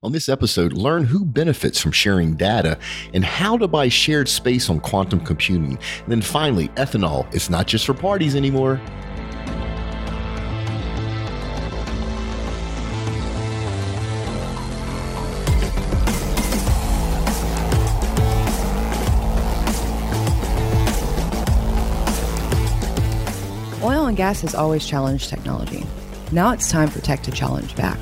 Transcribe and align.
On 0.00 0.12
this 0.12 0.28
episode, 0.28 0.74
learn 0.74 1.02
who 1.02 1.24
benefits 1.24 1.80
from 1.80 1.90
sharing 1.90 2.36
data 2.36 2.78
and 3.12 3.24
how 3.24 3.58
to 3.58 3.66
buy 3.66 3.88
shared 3.88 4.28
space 4.28 4.70
on 4.70 4.78
quantum 4.78 5.18
computing. 5.18 5.72
And 5.72 6.06
then 6.06 6.22
finally, 6.22 6.68
ethanol. 6.76 7.26
It's 7.34 7.50
not 7.50 7.66
just 7.66 7.84
for 7.84 7.94
parties 7.94 8.36
anymore. 8.36 8.80
Oil 23.82 24.06
and 24.06 24.16
gas 24.16 24.42
has 24.42 24.54
always 24.54 24.86
challenged 24.86 25.28
technology. 25.28 25.84
Now 26.30 26.52
it's 26.52 26.70
time 26.70 26.86
for 26.86 27.00
tech 27.00 27.24
to 27.24 27.32
challenge 27.32 27.74
back. 27.74 27.98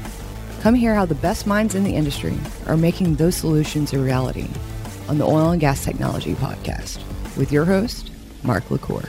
Come 0.66 0.74
hear 0.74 0.96
how 0.96 1.06
the 1.06 1.14
best 1.14 1.46
minds 1.46 1.76
in 1.76 1.84
the 1.84 1.94
industry 1.94 2.36
are 2.66 2.76
making 2.76 3.14
those 3.14 3.36
solutions 3.36 3.92
a 3.92 4.00
reality 4.00 4.48
on 5.08 5.16
the 5.16 5.24
Oil 5.24 5.50
and 5.50 5.60
Gas 5.60 5.84
Technology 5.84 6.34
Podcast 6.34 6.98
with 7.36 7.52
your 7.52 7.64
host, 7.64 8.10
Mark 8.42 8.68
LaCour. 8.68 9.08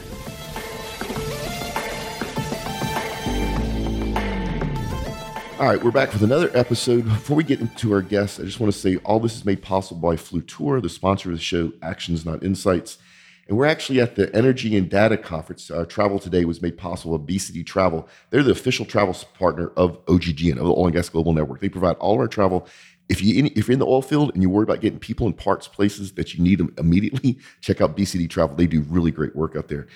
All 5.59 5.67
right, 5.67 5.83
we're 5.83 5.89
back 5.89 6.13
with 6.13 6.21
another 6.21 6.51
episode. 6.55 7.05
Before 7.05 7.35
we 7.35 7.43
get 7.43 7.59
into 7.59 7.91
our 7.91 8.03
guests, 8.03 8.39
I 8.39 8.43
just 8.43 8.59
want 8.59 8.71
to 8.71 8.77
say 8.77 8.97
all 8.97 9.19
this 9.19 9.35
is 9.35 9.43
made 9.43 9.63
possible 9.63 9.99
by 9.99 10.15
Flutura, 10.15 10.79
the 10.79 10.89
sponsor 10.89 11.31
of 11.31 11.37
the 11.37 11.41
show, 11.41 11.73
Actions 11.81 12.23
Not 12.23 12.43
Insights. 12.43 12.99
And 13.47 13.57
we're 13.57 13.65
actually 13.65 14.01
at 14.01 14.15
the 14.15 14.33
Energy 14.35 14.75
and 14.75 14.89
Data 14.89 15.17
Conference. 15.17 15.71
Uh, 15.71 15.85
travel 15.85 16.19
today 16.19 16.43
was 16.43 16.61
made 16.61 16.77
possible 16.77 17.17
by 17.17 17.33
BCD 17.33 17.65
Travel. 17.65 18.07
They're 18.29 18.43
the 18.43 18.51
official 18.51 18.85
travel 18.85 19.15
partner 19.39 19.69
of 19.77 20.03
OGGN, 20.05 20.57
of 20.57 20.65
the 20.65 20.71
Oil 20.71 20.87
and 20.87 20.95
Gas 20.95 21.07
Global 21.09 21.33
Network. 21.33 21.61
They 21.61 21.69
provide 21.69 21.95
all 21.97 22.19
our 22.19 22.27
travel. 22.27 22.67
If, 23.07 23.21
you, 23.21 23.45
if 23.55 23.67
you're 23.69 23.73
in 23.73 23.79
the 23.79 23.85
oil 23.85 24.01
field 24.01 24.31
and 24.33 24.43
you 24.43 24.49
worry 24.49 24.63
about 24.63 24.81
getting 24.81 24.99
people 24.99 25.27
and 25.27 25.37
parts 25.37 25.69
places 25.69 26.11
that 26.13 26.33
you 26.33 26.43
need 26.43 26.59
them 26.59 26.73
immediately, 26.77 27.39
check 27.61 27.79
out 27.79 27.95
BCD 27.95 28.29
Travel. 28.29 28.57
They 28.57 28.67
do 28.67 28.81
really 28.81 29.11
great 29.11 29.33
work 29.33 29.55
out 29.55 29.69
there. 29.69 29.87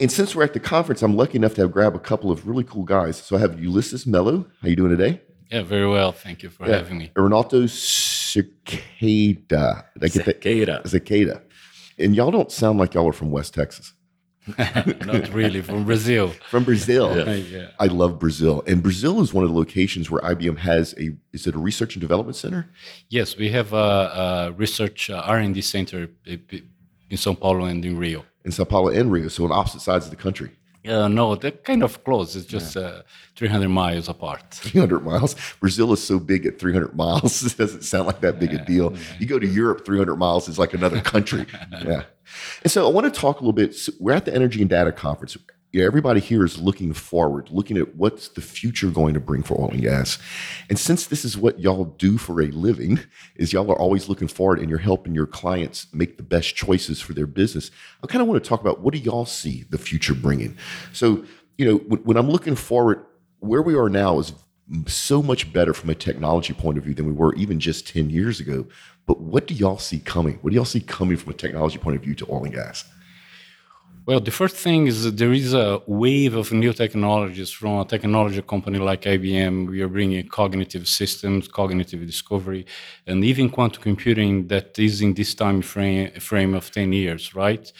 And 0.00 0.10
since 0.10 0.34
we're 0.34 0.42
at 0.42 0.54
the 0.54 0.60
conference, 0.60 1.02
I'm 1.02 1.14
lucky 1.16 1.36
enough 1.36 1.54
to 1.54 1.60
have 1.60 1.70
grabbed 1.70 1.94
a 1.94 2.00
couple 2.00 2.32
of 2.32 2.48
really 2.48 2.64
cool 2.64 2.82
guys. 2.84 3.18
So 3.22 3.36
I 3.36 3.38
have 3.38 3.52
Ulisses 3.52 4.04
Mello. 4.06 4.46
How 4.62 4.68
you 4.68 4.74
doing 4.74 4.90
today? 4.90 5.20
Yeah, 5.52 5.62
very 5.62 5.86
well. 5.86 6.10
Thank 6.10 6.42
you 6.42 6.48
for 6.50 6.66
Yeah. 6.66 6.78
having 6.78 6.98
me. 6.98 7.12
Renato 7.14 7.62
Cerqueira. 7.64 9.84
Did 9.94 10.04
I 10.04 10.08
get 10.08 10.24
that? 10.24 10.40
Cerqueira. 10.40 11.42
Cerqueira. 12.00 12.04
And 12.04 12.16
y'all 12.16 12.30
don't 12.30 12.50
sound 12.50 12.78
like 12.78 12.94
y'all 12.94 13.08
are 13.08 13.12
from 13.12 13.30
West 13.30 13.54
Texas. 13.54 13.94
Not 14.58 15.32
really 15.32 15.60
from 15.60 15.84
Brazil. 15.84 16.32
From 16.48 16.64
Brazil. 16.64 17.14
Yeah. 17.28 17.68
I 17.78 17.86
love 17.86 18.18
Brazil. 18.18 18.62
And 18.66 18.82
Brazil 18.82 19.20
is 19.20 19.34
one 19.34 19.44
of 19.44 19.50
the 19.50 19.56
locations 19.56 20.10
where 20.10 20.20
IBM 20.22 20.58
has 20.58 20.94
a, 20.98 21.10
is 21.32 21.46
it 21.46 21.54
a 21.54 21.58
research 21.58 21.94
and 21.94 22.00
development 22.00 22.36
center? 22.36 22.68
Yes, 23.08 23.36
we 23.36 23.50
have 23.50 23.72
a, 23.72 23.76
a 23.76 24.52
research 24.52 25.10
uh, 25.10 25.22
R&D 25.24 25.60
center 25.60 26.08
uh, 26.26 26.36
in 27.10 27.16
São 27.16 27.38
Paulo 27.38 27.66
and 27.66 27.84
in 27.84 27.98
Rio. 27.98 28.24
In 28.44 28.52
Sao 28.52 28.64
Paulo 28.64 28.88
and 28.88 29.12
Rio, 29.12 29.28
so 29.28 29.44
on 29.44 29.52
opposite 29.52 29.82
sides 29.82 30.06
of 30.06 30.10
the 30.10 30.16
country. 30.16 30.50
Uh, 30.86 31.08
no, 31.08 31.34
they're 31.34 31.50
kind 31.50 31.82
of 31.82 32.02
close. 32.04 32.34
It's 32.34 32.46
just 32.46 32.76
uh, 32.76 33.02
300 33.36 33.68
miles 33.68 34.08
apart. 34.08 34.42
300 34.50 35.00
miles. 35.00 35.36
Brazil 35.60 35.92
is 35.92 36.02
so 36.02 36.18
big 36.18 36.46
at 36.46 36.58
300 36.58 36.96
miles. 36.96 37.42
It 37.52 37.56
doesn't 37.56 37.82
sound 37.82 38.06
like 38.06 38.20
that 38.20 38.38
big 38.38 38.54
a 38.54 38.64
deal. 38.64 38.96
You 39.18 39.26
go 39.26 39.38
to 39.38 39.46
Europe, 39.46 39.84
300 39.84 40.16
miles 40.16 40.48
is 40.48 40.58
like 40.58 40.72
another 40.72 41.00
country. 41.00 41.46
yeah. 41.84 42.04
And 42.62 42.72
so 42.72 42.86
I 42.86 42.90
want 42.90 43.12
to 43.12 43.20
talk 43.20 43.36
a 43.36 43.40
little 43.40 43.52
bit. 43.52 43.74
So 43.74 43.92
we're 43.98 44.14
at 44.14 44.24
the 44.24 44.34
Energy 44.34 44.60
and 44.60 44.70
Data 44.70 44.92
Conference. 44.92 45.36
Yeah, 45.72 45.84
everybody 45.84 46.18
here 46.18 46.44
is 46.44 46.58
looking 46.58 46.92
forward, 46.92 47.48
looking 47.50 47.76
at 47.76 47.94
what's 47.94 48.26
the 48.28 48.40
future 48.40 48.88
going 48.90 49.14
to 49.14 49.20
bring 49.20 49.44
for 49.44 49.60
oil 49.60 49.70
and 49.70 49.80
gas. 49.80 50.18
And 50.68 50.76
since 50.76 51.06
this 51.06 51.24
is 51.24 51.38
what 51.38 51.60
y'all 51.60 51.84
do 51.84 52.18
for 52.18 52.42
a 52.42 52.46
living, 52.48 52.98
is 53.36 53.52
y'all 53.52 53.70
are 53.70 53.78
always 53.78 54.08
looking 54.08 54.26
forward 54.26 54.58
and 54.58 54.68
you're 54.68 54.80
helping 54.80 55.14
your 55.14 55.28
clients 55.28 55.86
make 55.92 56.16
the 56.16 56.24
best 56.24 56.56
choices 56.56 57.00
for 57.00 57.12
their 57.12 57.26
business. 57.26 57.70
I 58.02 58.08
kind 58.08 58.20
of 58.20 58.26
want 58.26 58.42
to 58.42 58.48
talk 58.48 58.60
about 58.60 58.80
what 58.80 58.94
do 58.94 58.98
y'all 58.98 59.26
see 59.26 59.64
the 59.70 59.78
future 59.78 60.14
bringing? 60.14 60.58
So, 60.92 61.24
you 61.56 61.66
know, 61.66 61.76
when, 61.76 62.00
when 62.00 62.16
I'm 62.16 62.28
looking 62.28 62.56
forward, 62.56 63.06
where 63.38 63.62
we 63.62 63.76
are 63.76 63.88
now 63.88 64.18
is 64.18 64.32
so 64.86 65.22
much 65.22 65.52
better 65.52 65.72
from 65.72 65.90
a 65.90 65.94
technology 65.94 66.52
point 66.52 66.78
of 66.78 66.84
view 66.84 66.94
than 66.94 67.06
we 67.06 67.12
were 67.12 67.34
even 67.34 67.60
just 67.60 67.86
10 67.86 68.10
years 68.10 68.40
ago. 68.40 68.66
But 69.06 69.20
what 69.20 69.46
do 69.46 69.54
y'all 69.54 69.78
see 69.78 70.00
coming? 70.00 70.38
What 70.42 70.50
do 70.50 70.56
y'all 70.56 70.64
see 70.64 70.80
coming 70.80 71.16
from 71.16 71.30
a 71.30 71.36
technology 71.36 71.78
point 71.78 71.96
of 71.96 72.02
view 72.02 72.14
to 72.16 72.26
oil 72.28 72.44
and 72.44 72.54
gas? 72.54 72.84
Well, 74.10 74.18
the 74.18 74.32
first 74.32 74.56
thing 74.56 74.88
is 74.88 75.14
there 75.14 75.32
is 75.32 75.54
a 75.54 75.80
wave 75.86 76.34
of 76.34 76.50
new 76.50 76.72
technologies 76.72 77.50
from 77.52 77.74
a 77.78 77.84
technology 77.84 78.42
company 78.42 78.80
like 78.80 79.02
IBM. 79.02 79.68
We 79.70 79.82
are 79.82 79.92
bringing 79.96 80.26
cognitive 80.26 80.88
systems, 80.88 81.46
cognitive 81.46 82.04
discovery, 82.04 82.66
and 83.06 83.24
even 83.24 83.50
quantum 83.50 83.80
computing 83.84 84.48
that 84.48 84.76
is 84.80 85.00
in 85.00 85.14
this 85.14 85.32
time 85.32 85.62
frame, 85.62 86.10
frame 86.28 86.54
of 86.54 86.72
10 86.72 86.92
years, 86.92 87.36
right? 87.36 87.72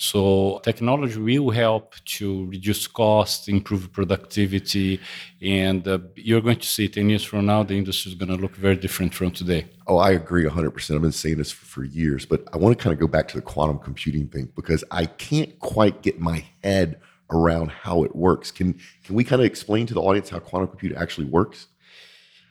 So 0.00 0.60
technology 0.62 1.18
will 1.18 1.50
help 1.50 1.96
to 2.18 2.46
reduce 2.46 2.86
costs, 2.86 3.48
improve 3.48 3.92
productivity, 3.92 5.00
and 5.42 5.86
uh, 5.88 5.98
you're 6.14 6.40
going 6.40 6.60
to 6.60 6.66
see 6.68 6.88
10 6.88 7.10
years 7.10 7.24
from 7.24 7.46
now, 7.46 7.64
the 7.64 7.76
industry 7.76 8.12
is 8.12 8.16
going 8.16 8.28
to 8.28 8.36
look 8.36 8.54
very 8.54 8.76
different 8.76 9.12
from 9.12 9.32
today. 9.32 9.66
Oh, 9.88 9.96
I 9.96 10.12
agree 10.12 10.44
100%. 10.44 10.94
I've 10.94 11.02
been 11.02 11.10
saying 11.10 11.38
this 11.38 11.50
for, 11.50 11.66
for 11.66 11.84
years, 11.84 12.24
but 12.24 12.44
I 12.52 12.58
want 12.58 12.78
to 12.78 12.82
kind 12.82 12.94
of 12.94 13.00
go 13.00 13.08
back 13.08 13.26
to 13.28 13.36
the 13.36 13.42
quantum 13.42 13.80
computing 13.80 14.28
thing 14.28 14.52
because 14.54 14.84
I 14.92 15.06
can't 15.06 15.58
quite 15.58 16.00
get 16.02 16.20
my 16.20 16.44
head 16.62 17.00
around 17.32 17.72
how 17.72 18.04
it 18.04 18.14
works. 18.14 18.52
Can 18.52 18.78
can 19.04 19.16
we 19.16 19.24
kind 19.24 19.42
of 19.42 19.46
explain 19.46 19.86
to 19.86 19.94
the 19.94 20.00
audience 20.00 20.28
how 20.28 20.38
quantum 20.38 20.68
computing 20.68 20.96
actually 20.96 21.26
works? 21.26 21.66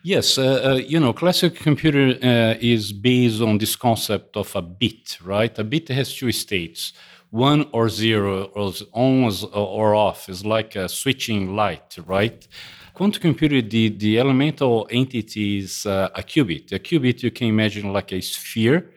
Yes, 0.04 0.38
uh, 0.38 0.62
uh, 0.64 0.74
you 0.76 1.00
know, 1.00 1.12
classic 1.12 1.56
computer 1.56 2.18
uh, 2.22 2.56
is 2.62 2.94
based 2.94 3.42
on 3.42 3.58
this 3.58 3.76
concept 3.76 4.38
of 4.38 4.56
a 4.56 4.62
bit, 4.62 5.18
right? 5.22 5.58
A 5.58 5.64
bit 5.64 5.90
has 5.90 6.16
two 6.16 6.32
states, 6.32 6.94
one 7.30 7.68
or 7.72 7.90
zero, 7.90 8.46
or 8.56 8.74
on 8.94 9.32
or 9.54 9.96
off. 9.96 10.30
It's 10.30 10.46
like 10.46 10.76
a 10.76 10.88
switching 10.88 11.56
light, 11.56 11.98
right? 12.06 12.48
Quantum 12.94 13.22
computer, 13.22 13.62
the, 13.62 13.90
the 13.90 14.18
elemental 14.18 14.88
entity 14.90 15.60
is 15.60 15.86
uh, 15.86 16.10
a 16.16 16.24
qubit. 16.24 16.72
A 16.72 16.80
qubit 16.80 17.22
you 17.22 17.30
can 17.32 17.48
imagine 17.48 17.94
like 17.94 18.12
a 18.12 18.22
sphere, 18.22 18.90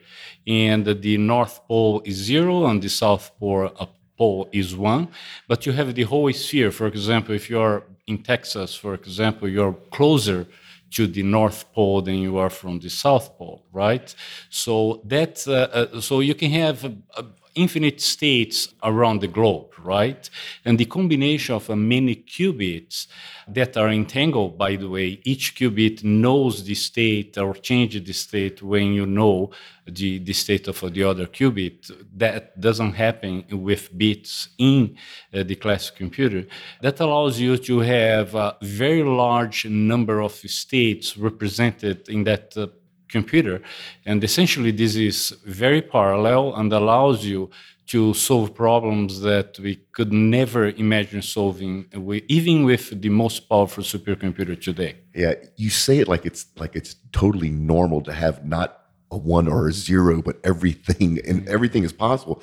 and 0.47 0.85
the 0.85 1.17
north 1.17 1.61
pole 1.67 2.01
is 2.05 2.15
zero, 2.15 2.65
and 2.65 2.81
the 2.81 2.89
south 2.89 3.31
pole, 3.39 3.71
uh, 3.77 3.85
pole 4.17 4.49
is 4.51 4.75
one. 4.75 5.07
But 5.47 5.65
you 5.65 5.71
have 5.73 5.93
the 5.93 6.03
whole 6.03 6.31
sphere. 6.33 6.71
For 6.71 6.87
example, 6.87 7.35
if 7.35 7.49
you're 7.49 7.83
in 8.07 8.23
Texas, 8.23 8.75
for 8.75 8.93
example, 8.95 9.47
you're 9.47 9.73
closer 9.91 10.47
to 10.91 11.07
the 11.07 11.23
North 11.23 11.71
Pole 11.73 12.01
than 12.01 12.15
you 12.15 12.37
are 12.37 12.49
from 12.49 12.79
the 12.79 12.89
South 12.89 13.37
Pole, 13.37 13.65
right? 13.71 14.13
So 14.49 15.01
that 15.05 15.33
uh, 15.47 15.51
uh, 15.51 16.01
so 16.01 16.19
you 16.19 16.35
can 16.35 16.51
have 16.51 16.83
uh, 16.85 16.89
uh, 17.15 17.23
infinite 17.55 18.01
states 18.01 18.73
around 18.83 19.21
the 19.21 19.27
globe, 19.27 19.67
right? 19.83 20.29
And 20.65 20.77
the 20.77 20.85
combination 20.85 21.55
of 21.55 21.69
many 21.69 22.15
qubits 22.15 23.07
that 23.47 23.77
are 23.77 23.89
entangled, 23.89 24.57
by 24.57 24.75
the 24.75 24.89
way, 24.89 25.19
each 25.23 25.55
qubit 25.55 26.03
knows 26.03 26.63
the 26.63 26.75
state 26.75 27.37
or 27.37 27.53
changes 27.53 28.03
the 28.03 28.13
state 28.13 28.61
when 28.61 28.93
you 28.93 29.05
know 29.05 29.51
the, 29.85 30.19
the 30.19 30.33
state 30.33 30.67
of 30.67 30.79
the 30.93 31.03
other 31.03 31.25
qubit. 31.25 31.91
That 32.15 32.59
doesn't 32.59 32.93
happen 32.93 33.45
with 33.51 33.95
bits 33.97 34.49
in 34.57 34.95
uh, 35.33 35.43
the 35.43 35.55
classic 35.55 35.95
computer. 35.95 36.45
That 36.81 36.99
allows 36.99 37.39
you 37.39 37.57
to 37.57 37.79
have 37.79 38.35
a 38.35 38.57
very 38.61 39.03
large 39.03 39.65
number 39.65 40.21
of 40.21 40.33
states 40.33 41.17
represented 41.17 42.07
in 42.09 42.23
that 42.25 42.55
uh, 42.55 42.67
computer. 43.11 43.61
And 44.05 44.23
essentially, 44.23 44.71
this 44.71 44.95
is 44.95 45.31
very 45.45 45.81
parallel 45.81 46.55
and 46.55 46.71
allows 46.73 47.25
you 47.25 47.49
to 47.87 48.13
solve 48.13 48.55
problems 48.55 49.19
that 49.19 49.59
we 49.59 49.75
could 49.91 50.13
never 50.13 50.69
imagine 50.69 51.21
solving, 51.21 51.85
even 52.29 52.63
with 52.63 53.01
the 53.01 53.09
most 53.09 53.49
powerful 53.49 53.83
supercomputer 53.83 54.55
today. 54.61 54.95
Yeah, 55.13 55.33
you 55.57 55.69
say 55.69 55.99
it 55.99 56.07
like 56.07 56.25
it's 56.25 56.45
like 56.55 56.75
it's 56.75 56.95
totally 57.11 57.49
normal 57.49 58.01
to 58.03 58.13
have 58.13 58.45
not 58.45 58.69
a 59.11 59.17
one 59.17 59.47
or 59.49 59.67
a 59.67 59.73
zero, 59.73 60.21
but 60.21 60.39
everything 60.45 61.19
and 61.27 61.47
everything 61.49 61.83
is 61.83 61.91
possible. 61.91 62.41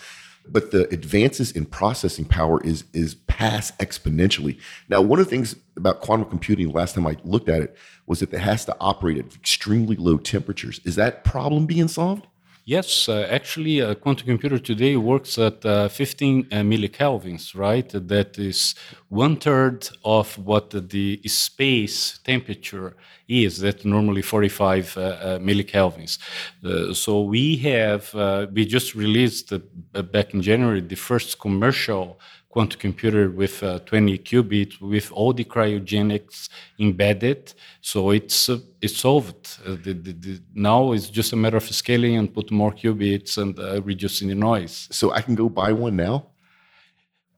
But 0.50 0.70
the 0.70 0.88
advances 0.92 1.52
in 1.52 1.66
processing 1.66 2.24
power 2.24 2.62
is 2.62 2.84
is 2.92 3.14
past 3.14 3.78
exponentially. 3.78 4.58
Now, 4.88 5.00
one 5.02 5.18
of 5.18 5.26
the 5.26 5.30
things 5.30 5.56
about 5.76 6.00
quantum 6.00 6.28
computing, 6.28 6.70
last 6.70 6.94
time 6.94 7.06
I 7.06 7.16
looked 7.24 7.48
at 7.48 7.62
it, 7.62 7.76
was 8.06 8.20
that 8.20 8.32
it 8.32 8.40
has 8.40 8.64
to 8.66 8.76
operate 8.80 9.18
at 9.18 9.34
extremely 9.34 9.96
low 9.96 10.16
temperatures. 10.16 10.80
Is 10.84 10.96
that 10.96 11.24
problem 11.24 11.66
being 11.66 11.88
solved? 11.88 12.26
Yes, 12.68 13.08
uh, 13.08 13.26
actually, 13.30 13.78
a 13.80 13.94
quantum 13.94 14.26
computer 14.26 14.58
today 14.58 14.94
works 14.94 15.38
at 15.38 15.64
uh, 15.64 15.88
15 15.88 16.48
uh, 16.52 16.56
millikelvins, 16.56 17.56
right? 17.56 17.88
That 17.88 18.38
is 18.38 18.74
one 19.08 19.36
third 19.36 19.88
of 20.04 20.36
what 20.36 20.68
the 20.90 21.18
space 21.24 22.18
temperature 22.18 22.94
is. 23.26 23.60
That 23.60 23.86
normally 23.86 24.20
45 24.20 24.98
uh, 24.98 25.00
uh, 25.00 25.38
millikelvins. 25.38 26.18
Uh, 26.62 26.92
so 26.92 27.22
we 27.22 27.56
have 27.56 28.14
uh, 28.14 28.48
we 28.52 28.66
just 28.66 28.94
released 28.94 29.50
uh, 29.50 30.02
back 30.02 30.34
in 30.34 30.42
January 30.42 30.82
the 30.82 30.94
first 30.94 31.38
commercial 31.40 32.20
quantum 32.58 32.80
computer 32.80 33.30
with 33.30 33.62
uh, 33.62 33.78
20 33.86 34.18
qubits 34.18 34.80
with 34.80 35.12
all 35.12 35.32
the 35.32 35.44
cryogenics 35.44 36.48
embedded. 36.80 37.54
So 37.80 38.10
it's 38.10 38.48
uh, 38.48 38.58
it's 38.82 38.96
solved. 38.96 39.44
Uh, 39.64 39.76
the, 39.84 39.92
the, 39.92 40.12
the, 40.24 40.40
now 40.54 40.90
it's 40.90 41.08
just 41.08 41.32
a 41.32 41.36
matter 41.36 41.56
of 41.56 41.68
scaling 41.82 42.16
and 42.16 42.34
put 42.34 42.50
more 42.50 42.72
qubits 42.72 43.38
and 43.38 43.56
uh, 43.60 43.80
reducing 43.82 44.26
the 44.26 44.34
noise. 44.34 44.88
So 44.90 45.12
I 45.12 45.20
can 45.20 45.36
go 45.36 45.48
buy 45.48 45.70
one 45.70 45.94
now. 45.94 46.16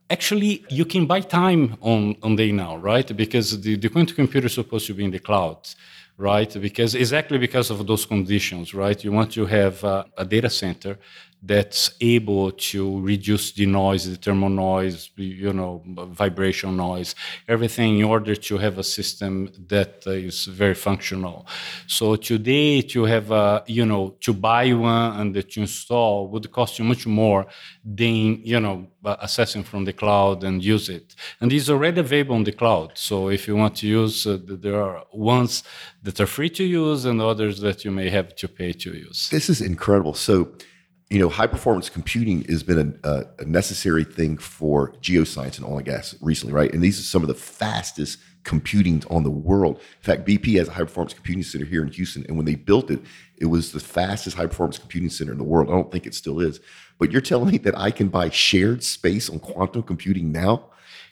Actually, 0.09 0.65
you 0.71 0.87
can 0.87 1.05
buy 1.13 1.21
time 1.21 1.77
on 1.93 2.17
on 2.23 2.37
day 2.37 2.51
now, 2.65 2.73
right? 2.79 3.09
Because 3.23 3.61
the, 3.65 3.77
the 3.77 3.91
quantum 3.91 4.17
computer 4.17 4.47
is 4.47 4.55
supposed 4.55 4.87
to 4.87 4.95
be 4.95 5.05
in 5.05 5.11
the 5.11 5.25
cloud 5.29 5.61
right? 6.21 6.53
Because 6.61 6.95
exactly 6.95 7.39
because 7.39 7.71
of 7.71 7.87
those 7.87 8.05
conditions, 8.05 8.75
right? 8.75 9.03
You 9.03 9.11
want 9.11 9.33
to 9.33 9.47
have 9.47 9.83
uh, 9.83 10.05
a 10.19 10.25
data 10.27 10.51
center 10.51 10.99
that's 11.43 11.93
able 12.01 12.53
to 12.53 13.01
reduce 13.01 13.53
the 13.53 13.67
noise, 13.67 14.09
the 14.09 14.17
thermal 14.17 14.51
noise, 14.51 15.11
you 15.17 15.53
know, 15.53 15.83
vibration 15.87 16.77
noise, 16.77 17.15
everything 17.49 17.99
in 17.99 18.05
order 18.05 18.37
to 18.37 18.59
have 18.59 18.79
a 18.79 18.85
system 18.85 19.51
that 19.69 20.07
is 20.07 20.45
very 20.45 20.75
functional. 20.75 21.47
So 21.87 22.17
today 22.17 22.83
to 22.83 23.05
have 23.05 23.31
a, 23.31 23.65
you 23.67 23.87
know, 23.87 24.17
to 24.21 24.35
buy 24.35 24.73
one 24.73 25.21
and 25.21 25.35
to 25.35 25.61
install 25.61 26.29
would 26.29 26.51
cost 26.53 26.79
you 26.79 26.85
much 26.85 27.07
more 27.07 27.47
than, 27.85 28.41
you 28.45 28.61
know, 28.61 28.89
accessing 29.05 29.65
from 29.65 29.85
the 29.87 29.95
cloud 29.95 30.45
and 30.45 30.63
use 30.63 30.89
it. 30.91 31.15
And 31.41 31.51
it's 31.53 31.71
already 31.71 32.01
available 32.01 32.37
on 32.37 32.45
the 32.45 32.53
cloud. 32.53 32.93
So 32.95 33.31
if 33.31 33.49
you 33.49 33.57
want 33.57 33.77
to 33.77 33.87
use, 33.87 34.27
uh, 34.27 34.39
there 34.47 34.81
are 34.83 35.05
ones 35.13 35.63
that 36.03 36.21
are 36.21 36.27
free 36.27 36.51
to 36.51 36.65
use 36.65 37.07
and 37.07 37.21
others 37.21 37.61
that 37.61 37.85
you 37.85 37.91
may 37.91 38.11
have 38.11 38.37
to 38.37 38.49
pay 38.49 38.73
to 38.73 38.91
use. 38.91 39.31
This 39.31 39.49
is 39.49 39.63
incredible. 39.63 40.15
So 40.15 40.53
you 41.11 41.19
know, 41.19 41.29
high 41.29 41.49
performance 41.49 41.91
computing 41.91 42.45
has 42.45 42.63
been 42.63 42.99
a, 43.03 43.25
a, 43.41 43.45
necessary 43.45 44.05
thing 44.05 44.39
for 44.39 44.93
geoscience 45.03 45.57
and 45.57 45.67
oil 45.67 45.79
and 45.79 45.85
gas 45.85 46.15
recently, 46.21 46.55
right? 46.55 46.73
And 46.73 46.81
these 46.81 47.01
are 47.01 47.03
some 47.03 47.23
of 47.23 47.29
the 47.29 47.35
fastest 47.35 48.21
computing 48.45 49.03
on 49.11 49.25
the 49.25 49.31
world. 49.31 49.77
In 49.79 50.03
fact, 50.03 50.27
BP 50.27 50.57
has 50.59 50.69
a 50.69 50.73
high 50.73 50.85
performance 50.85 51.13
computing 51.13 51.43
center 51.43 51.65
here 51.65 51.83
in 51.83 51.89
Houston, 51.89 52.25
and 52.29 52.37
when 52.37 52.47
they 52.47 52.55
built 52.55 52.93
it, 52.93 53.01
it 53.39 53.47
was 53.47 53.73
the 53.73 53.81
fastest 53.81 54.37
high 54.37 54.47
performance 54.47 54.79
computing 54.79 55.11
center 55.11 55.33
in 55.33 55.39
the 55.39 55.45
world. 55.45 55.69
I 55.69 55.73
don't 55.73 55.91
think 55.91 56.07
it 56.07 56.15
still 56.15 56.39
is, 56.39 56.61
but 56.99 57.11
you're 57.11 57.21
telling 57.21 57.51
me 57.51 57.59
that 57.59 57.77
I 57.77 57.91
can 57.91 58.09
buy 58.09 58.31
shared 58.31 58.85
space 58.85 59.29
on 59.29 59.41
quantum 59.41 59.83
computing 59.83 60.31
now? 60.31 60.67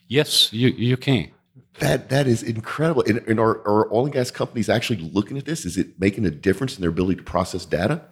Yes, 0.07 0.53
you 0.53 0.69
you 0.69 0.97
can. 0.97 1.33
That 1.81 2.09
that 2.09 2.27
is 2.27 2.43
incredible. 2.43 3.05
And, 3.07 3.19
and 3.29 3.39
are, 3.39 3.59
are 3.67 3.93
oil 3.93 4.07
and 4.07 4.13
gas 4.13 4.31
companies 4.31 4.69
actually 4.69 5.01
looking 5.13 5.39
at 5.39 5.45
this? 5.45 5.65
Is 5.65 5.77
it 5.77 5.99
making 6.01 6.27
a 6.27 6.31
difference 6.31 6.77
in 6.77 6.81
their 6.81 6.91
ability 6.91 7.17
to 7.17 7.23
process 7.23 7.65
data? 7.65 8.03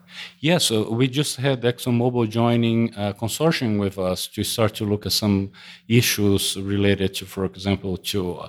Yes, 0.41 0.65
so 0.67 0.91
we 0.91 1.09
just 1.09 1.37
had 1.37 1.63
ExxonMobil 1.63 2.31
joining 2.31 2.95
a 2.95 3.13
consortium 3.13 3.79
with 3.81 3.99
us 3.99 4.29
to 4.29 4.45
start 4.45 4.75
to 4.77 4.85
look 4.85 5.05
at 5.05 5.13
some 5.13 5.51
issues 5.89 6.57
related 6.57 7.15
to, 7.15 7.27
for 7.27 7.45
example, 7.45 7.97
to 7.97 8.37
uh, 8.37 8.49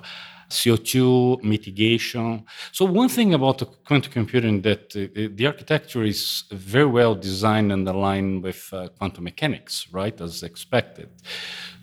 CO2 0.50 1.42
mitigation. 1.42 2.44
So 2.72 2.84
one 2.84 3.08
thing 3.08 3.34
about 3.34 3.58
the 3.58 3.66
quantum 3.66 4.12
computing 4.12 4.62
that 4.62 4.96
uh, 4.96 5.28
the 5.34 5.46
architecture 5.46 6.04
is 6.04 6.44
very 6.50 6.86
well 6.86 7.14
designed 7.14 7.72
and 7.72 7.86
aligned 7.88 8.42
with 8.42 8.68
uh, 8.72 8.88
quantum 8.96 9.24
mechanics, 9.24 9.88
right, 9.92 10.18
as 10.20 10.42
expected. 10.42 11.10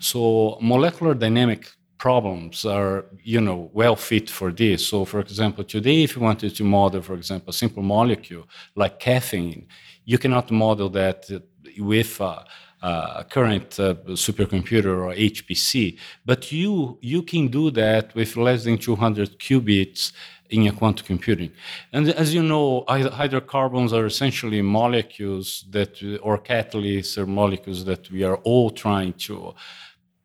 So 0.00 0.58
molecular 0.60 1.14
dynamic 1.14 1.70
problems 1.98 2.64
are 2.64 3.06
you 3.22 3.40
know 3.40 3.70
well 3.72 3.96
fit 3.96 4.28
for 4.30 4.52
this. 4.52 4.86
So 4.86 5.04
for 5.04 5.20
example 5.20 5.64
today 5.64 6.02
if 6.02 6.16
you 6.16 6.22
wanted 6.22 6.54
to 6.56 6.64
model 6.64 7.02
for 7.02 7.14
example 7.14 7.50
a 7.50 7.54
simple 7.54 7.82
molecule 7.82 8.46
like 8.74 9.00
caffeine 9.00 9.66
you 10.04 10.18
cannot 10.18 10.50
model 10.50 10.88
that 10.90 11.28
with 11.78 12.20
a, 12.20 12.44
a 12.82 13.26
current 13.28 13.78
uh, 13.80 13.94
supercomputer 14.10 14.94
or 15.04 15.12
hpc 15.14 15.98
but 16.24 16.52
you 16.52 16.96
you 17.00 17.22
can 17.22 17.48
do 17.48 17.70
that 17.70 18.14
with 18.14 18.36
less 18.36 18.64
than 18.64 18.78
200 18.78 19.38
qubits 19.38 20.12
in 20.50 20.66
a 20.66 20.72
quantum 20.72 21.06
computing. 21.06 21.50
And 21.92 22.08
as 22.10 22.34
you 22.34 22.42
know 22.42 22.84
hydrocarbons 22.88 23.92
are 23.92 24.06
essentially 24.06 24.62
molecules 24.62 25.64
that 25.70 26.02
or 26.22 26.38
catalysts 26.38 27.18
or 27.18 27.26
molecules 27.26 27.84
that 27.84 28.10
we 28.10 28.22
are 28.22 28.36
all 28.38 28.70
trying 28.70 29.14
to 29.14 29.54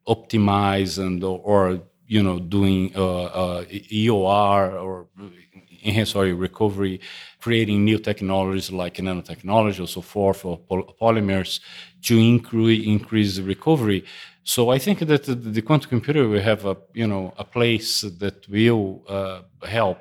optimize 0.07 0.97
and 0.97 1.23
or, 1.23 1.81
you 2.07 2.21
know 2.21 2.39
doing 2.39 2.91
uh, 2.93 3.23
uh, 3.23 3.63
EOR 3.63 4.73
or 4.83 5.07
enhanced 5.83 6.15
oil 6.15 6.33
recovery, 6.33 6.99
creating 7.39 7.85
new 7.85 7.97
technologies 7.97 8.71
like 8.71 8.95
nanotechnology 8.95 9.81
or 9.81 9.87
so 9.87 10.01
forth, 10.01 10.43
or 10.45 10.59
polymers 11.01 11.59
to 12.03 12.17
increase 12.17 12.85
increase 12.85 13.39
recovery. 13.39 14.03
So 14.43 14.69
I 14.71 14.79
think 14.79 14.99
that 14.99 15.23
the, 15.23 15.35
the 15.35 15.61
quantum 15.61 15.89
computer 15.89 16.27
will 16.27 16.41
have 16.41 16.65
a 16.65 16.75
you 16.93 17.07
know 17.07 17.33
a 17.37 17.43
place 17.43 18.01
that 18.01 18.47
will 18.49 19.03
uh, 19.07 19.41
help 19.65 19.99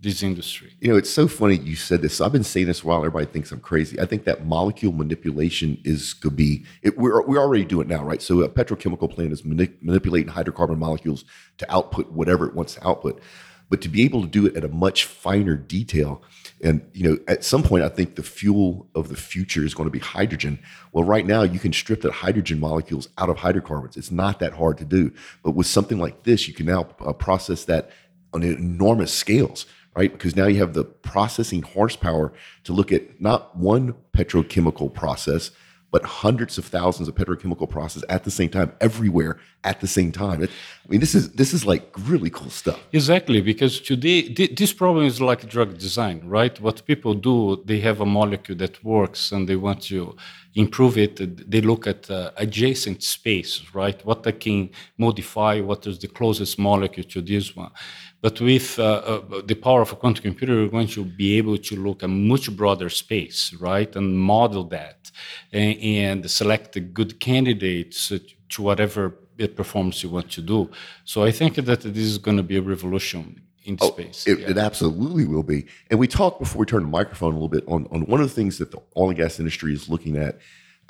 this 0.00 0.22
industry. 0.22 0.74
You 0.80 0.90
know, 0.90 0.96
it's 0.96 1.10
so 1.10 1.28
funny 1.28 1.56
you 1.56 1.76
said 1.76 2.02
this. 2.02 2.20
I've 2.20 2.32
been 2.32 2.44
saying 2.44 2.66
this 2.66 2.84
while 2.84 2.98
everybody 2.98 3.26
thinks 3.26 3.52
I'm 3.52 3.60
crazy. 3.60 4.00
I 4.00 4.06
think 4.06 4.24
that 4.24 4.46
molecule 4.46 4.92
manipulation 4.92 5.80
is 5.84 6.14
could 6.14 6.36
be 6.36 6.64
it, 6.82 6.98
we're 6.98 7.22
we 7.22 7.36
already 7.36 7.64
do 7.64 7.80
it 7.80 7.88
now, 7.88 8.02
right? 8.04 8.22
So 8.22 8.42
a 8.42 8.48
petrochemical 8.48 9.10
plant 9.10 9.32
is 9.32 9.44
manipulating 9.44 10.32
hydrocarbon 10.32 10.78
molecules 10.78 11.24
to 11.58 11.72
output 11.72 12.10
whatever 12.12 12.46
it 12.46 12.54
wants 12.54 12.74
to 12.74 12.86
output, 12.86 13.20
but 13.68 13.80
to 13.82 13.88
be 13.88 14.02
able 14.04 14.22
to 14.22 14.28
do 14.28 14.46
it 14.46 14.56
at 14.56 14.64
a 14.64 14.68
much 14.68 15.04
finer 15.04 15.56
detail. 15.56 16.22
And 16.62 16.86
you 16.92 17.08
know, 17.08 17.18
at 17.26 17.44
some 17.44 17.62
point, 17.62 17.84
I 17.84 17.88
think 17.88 18.16
the 18.16 18.22
fuel 18.22 18.88
of 18.94 19.08
the 19.08 19.16
future 19.16 19.64
is 19.64 19.74
going 19.74 19.86
to 19.86 19.92
be 19.92 19.98
hydrogen. 19.98 20.58
Well, 20.92 21.04
right 21.04 21.24
now, 21.24 21.42
you 21.42 21.58
can 21.58 21.72
strip 21.72 22.02
the 22.02 22.12
hydrogen 22.12 22.60
molecules 22.60 23.08
out 23.16 23.30
of 23.30 23.38
hydrocarbons. 23.38 23.96
It's 23.96 24.10
not 24.10 24.40
that 24.40 24.52
hard 24.52 24.76
to 24.78 24.84
do. 24.84 25.12
But 25.42 25.52
with 25.52 25.66
something 25.66 25.98
like 25.98 26.24
this, 26.24 26.46
you 26.46 26.54
can 26.54 26.66
now 26.66 26.88
uh, 27.00 27.12
process 27.12 27.64
that 27.64 27.90
on 28.32 28.42
enormous 28.42 29.12
scales 29.12 29.66
right? 29.96 30.12
Because 30.12 30.36
now 30.36 30.46
you 30.46 30.58
have 30.58 30.74
the 30.74 30.84
processing 30.84 31.62
horsepower 31.62 32.32
to 32.64 32.72
look 32.72 32.92
at 32.92 33.20
not 33.20 33.56
one 33.56 33.94
petrochemical 34.12 34.92
process, 34.92 35.50
but 35.90 36.04
hundreds 36.04 36.56
of 36.56 36.64
thousands 36.64 37.08
of 37.08 37.14
petrochemical 37.16 37.68
processes 37.68 38.04
at 38.08 38.22
the 38.24 38.30
same 38.30 38.48
time, 38.48 38.72
everywhere 38.80 39.38
at 39.64 39.80
the 39.80 39.88
same 39.88 40.12
time. 40.12 40.42
It, 40.42 40.50
I 40.84 40.88
mean, 40.88 41.00
this 41.00 41.14
is 41.14 41.32
this 41.32 41.52
is 41.52 41.66
like 41.66 41.90
really 42.06 42.30
cool 42.30 42.50
stuff. 42.50 42.80
Exactly, 42.92 43.40
because 43.40 43.80
today 43.80 44.22
th- 44.22 44.56
this 44.56 44.72
problem 44.72 45.04
is 45.04 45.20
like 45.20 45.48
drug 45.48 45.78
design, 45.78 46.22
right? 46.24 46.58
What 46.60 46.86
people 46.86 47.14
do, 47.14 47.62
they 47.64 47.80
have 47.80 48.00
a 48.00 48.06
molecule 48.06 48.56
that 48.58 48.82
works, 48.84 49.32
and 49.32 49.48
they 49.48 49.56
want 49.56 49.82
to 49.82 50.16
improve 50.54 50.96
it. 50.96 51.50
They 51.50 51.60
look 51.60 51.86
at 51.86 52.10
uh, 52.10 52.30
adjacent 52.36 53.02
space, 53.02 53.62
right? 53.74 54.04
What 54.04 54.22
they 54.22 54.32
can 54.32 54.70
modify, 54.96 55.60
what 55.60 55.86
is 55.86 55.98
the 55.98 56.08
closest 56.08 56.58
molecule 56.58 57.06
to 57.08 57.20
this 57.20 57.56
one. 57.56 57.72
But 58.22 58.40
with 58.40 58.78
uh, 58.78 58.82
uh, 58.82 59.42
the 59.46 59.54
power 59.54 59.80
of 59.80 59.92
a 59.92 59.96
quantum 59.96 60.22
computer, 60.22 60.56
we're 60.56 60.68
going 60.68 60.88
to 60.88 61.04
be 61.04 61.38
able 61.38 61.56
to 61.56 61.76
look 61.76 62.02
at 62.02 62.10
much 62.10 62.54
broader 62.54 62.90
space, 62.90 63.54
right, 63.54 63.94
and 63.96 64.18
model 64.18 64.64
that 64.64 65.10
and, 65.52 65.78
and 65.78 66.30
select 66.30 66.72
the 66.72 66.80
good 66.80 67.18
candidates 67.18 68.12
to 68.50 68.62
whatever 68.62 69.16
bit 69.36 69.56
performance 69.56 70.02
you 70.02 70.10
want 70.10 70.30
to 70.32 70.42
do. 70.42 70.70
So 71.04 71.24
I 71.24 71.30
think 71.30 71.54
that 71.54 71.80
this 71.80 72.06
is 72.14 72.18
going 72.18 72.36
to 72.36 72.42
be 72.42 72.56
a 72.58 72.62
revolution 72.62 73.40
in 73.64 73.78
oh, 73.80 73.88
space. 73.88 74.26
It, 74.26 74.38
yeah. 74.40 74.50
it, 74.50 74.58
absolutely 74.58 75.26
will 75.26 75.42
be. 75.42 75.66
And 75.90 75.98
we 75.98 76.06
talked 76.06 76.38
before 76.40 76.60
we 76.60 76.66
turned 76.66 76.84
the 76.84 76.90
microphone 76.90 77.32
a 77.32 77.36
little 77.36 77.48
bit 77.48 77.64
on, 77.66 77.86
on 77.90 78.02
one 78.02 78.20
of 78.20 78.28
the 78.28 78.34
things 78.34 78.58
that 78.58 78.70
the 78.70 78.80
oil 78.96 79.08
and 79.08 79.16
gas 79.16 79.38
industry 79.38 79.72
is 79.72 79.88
looking 79.88 80.16
at, 80.16 80.38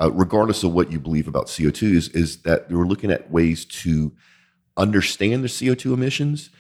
uh, 0.01 0.11
regardless 0.11 0.65
of 0.65 0.73
what 0.73 0.91
you 0.91 0.99
believe 0.99 1.29
about 1.29 1.47
CO2, 1.47 1.95
is, 1.95 2.09
is 2.09 2.39
that 2.43 2.71
we're 2.71 2.87
looking 2.87 3.11
at 3.13 3.31
ways 3.31 3.65
to 3.65 4.13
understand 4.77 5.45
the 5.45 5.49
CO2 5.49 5.93
emissions 5.93 6.51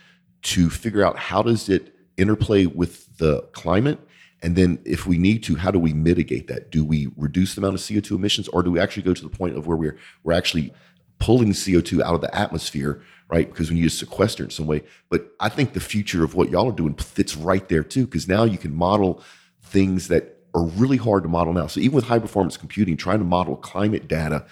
to 0.42 0.70
figure 0.70 1.04
out 1.04 1.18
how 1.18 1.42
does 1.42 1.68
it 1.68 1.94
interplay 2.16 2.66
with 2.66 3.16
the 3.18 3.42
climate? 3.52 3.98
And 4.42 4.56
then 4.56 4.78
if 4.84 5.06
we 5.06 5.18
need 5.18 5.42
to 5.44 5.56
how 5.56 5.70
do 5.70 5.78
we 5.78 5.92
mitigate 5.92 6.46
that? 6.48 6.70
Do 6.70 6.84
we 6.84 7.08
reduce 7.16 7.54
the 7.54 7.60
amount 7.60 7.74
of 7.74 7.80
co2 7.80 8.10
emissions 8.12 8.48
or 8.48 8.62
do 8.62 8.70
we 8.70 8.80
actually 8.80 9.02
go 9.02 9.14
to 9.14 9.22
the 9.22 9.28
point 9.28 9.56
of 9.56 9.66
where 9.66 9.76
we're 9.76 9.98
we're 10.24 10.32
actually 10.32 10.72
pulling 11.18 11.50
co2 11.52 12.00
out 12.02 12.14
of 12.14 12.20
the 12.20 12.34
atmosphere 12.34 13.02
right? 13.28 13.48
Because 13.48 13.70
we 13.70 13.76
need 13.76 13.84
to 13.84 13.90
sequester 13.90 14.42
in 14.42 14.50
some 14.50 14.66
way. 14.66 14.82
But 15.08 15.32
i 15.38 15.48
think 15.48 15.72
the 15.72 15.80
future 15.80 16.24
of 16.24 16.34
what 16.34 16.50
y'all 16.50 16.68
are 16.68 16.76
doing 16.76 16.94
fits 16.94 17.36
right 17.36 17.68
there 17.68 17.84
too 17.84 18.06
because 18.06 18.26
now 18.26 18.44
you 18.44 18.58
can 18.58 18.74
model 18.74 19.22
things 19.62 20.08
that 20.08 20.40
are 20.54 20.64
really 20.64 20.96
hard 20.96 21.22
to 21.22 21.28
model 21.28 21.52
now. 21.52 21.66
So 21.66 21.80
even 21.80 21.94
with 21.94 22.04
high 22.04 22.18
performance 22.18 22.56
computing 22.56 22.96
trying 22.96 23.18
to 23.18 23.24
model 23.24 23.56
climate 23.56 24.08
data 24.08 24.46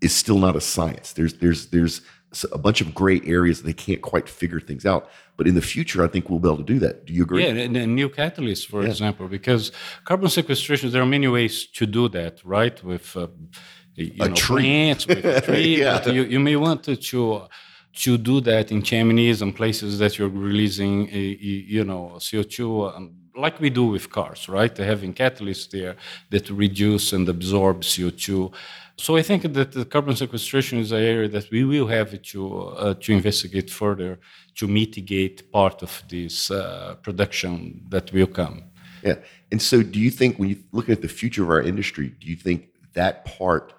is 0.00 0.14
still 0.14 0.38
not 0.38 0.56
a 0.56 0.60
science. 0.60 1.12
There's 1.12 1.34
there's 1.34 1.66
there's 1.68 2.02
a 2.52 2.58
bunch 2.58 2.80
of 2.80 2.94
gray 2.94 3.20
areas 3.24 3.58
that 3.58 3.66
they 3.66 3.72
can't 3.72 4.02
quite 4.02 4.28
figure 4.28 4.60
things 4.60 4.86
out. 4.86 5.10
But 5.36 5.48
in 5.48 5.54
the 5.54 5.62
future, 5.62 6.04
I 6.04 6.08
think 6.08 6.28
we'll 6.28 6.38
be 6.38 6.48
able 6.48 6.58
to 6.58 6.62
do 6.74 6.78
that. 6.80 7.06
Do 7.06 7.12
you 7.12 7.22
agree? 7.22 7.44
Yeah, 7.44 7.52
and, 7.52 7.76
and 7.76 7.94
new 7.94 8.08
catalysts, 8.08 8.66
for 8.66 8.82
yeah. 8.82 8.88
example, 8.88 9.26
because 9.26 9.72
carbon 10.04 10.28
sequestration, 10.28 10.90
there 10.90 11.02
are 11.02 11.06
many 11.06 11.28
ways 11.28 11.66
to 11.66 11.86
do 11.86 12.08
that, 12.10 12.44
right? 12.44 12.82
With 12.84 13.16
uh, 13.16 13.28
you 13.94 14.12
a 14.20 14.28
know, 14.28 14.34
tree. 14.34 14.62
plants, 14.62 15.06
with 15.06 15.24
a 15.24 15.40
tree. 15.46 15.80
yeah. 15.80 16.00
But 16.04 16.14
you, 16.14 16.24
you 16.24 16.40
may 16.40 16.56
want 16.56 16.84
to, 16.84 16.96
to 16.96 17.48
to 17.92 18.16
do 18.16 18.40
that 18.40 18.70
in 18.70 18.82
chimneys 18.82 19.42
and 19.42 19.54
places 19.54 19.98
that 19.98 20.16
you're 20.16 20.28
releasing, 20.28 21.08
a, 21.08 21.18
you 21.18 21.84
know, 21.84 22.12
CO2. 22.18 22.96
Um, 22.96 23.14
like 23.40 23.60
we 23.60 23.70
do 23.70 23.86
with 23.86 24.10
cars, 24.10 24.48
right? 24.48 24.76
Having 24.76 25.14
catalysts 25.14 25.70
there 25.70 25.96
that 26.30 26.48
reduce 26.50 27.12
and 27.12 27.28
absorb 27.28 27.82
CO2. 27.82 28.52
So 28.96 29.16
I 29.16 29.22
think 29.22 29.42
that 29.54 29.72
the 29.72 29.84
carbon 29.84 30.14
sequestration 30.14 30.78
is 30.78 30.92
an 30.92 31.02
area 31.02 31.28
that 31.28 31.50
we 31.50 31.64
will 31.64 31.86
have 31.86 32.20
to 32.20 32.40
uh, 32.84 32.94
to 32.94 33.12
investigate 33.12 33.70
further 33.70 34.18
to 34.56 34.66
mitigate 34.66 35.50
part 35.50 35.82
of 35.82 36.02
this 36.08 36.50
uh, 36.50 36.96
production 37.02 37.82
that 37.88 38.12
will 38.12 38.26
come. 38.26 38.64
Yeah, 39.02 39.16
and 39.50 39.60
so 39.62 39.82
do 39.82 39.98
you 39.98 40.10
think 40.10 40.38
when 40.38 40.50
you 40.50 40.58
look 40.72 40.88
at 40.90 41.00
the 41.00 41.08
future 41.08 41.42
of 41.42 41.50
our 41.50 41.62
industry, 41.62 42.14
do 42.20 42.26
you 42.26 42.36
think 42.36 42.68
that 42.92 43.24
part 43.24 43.72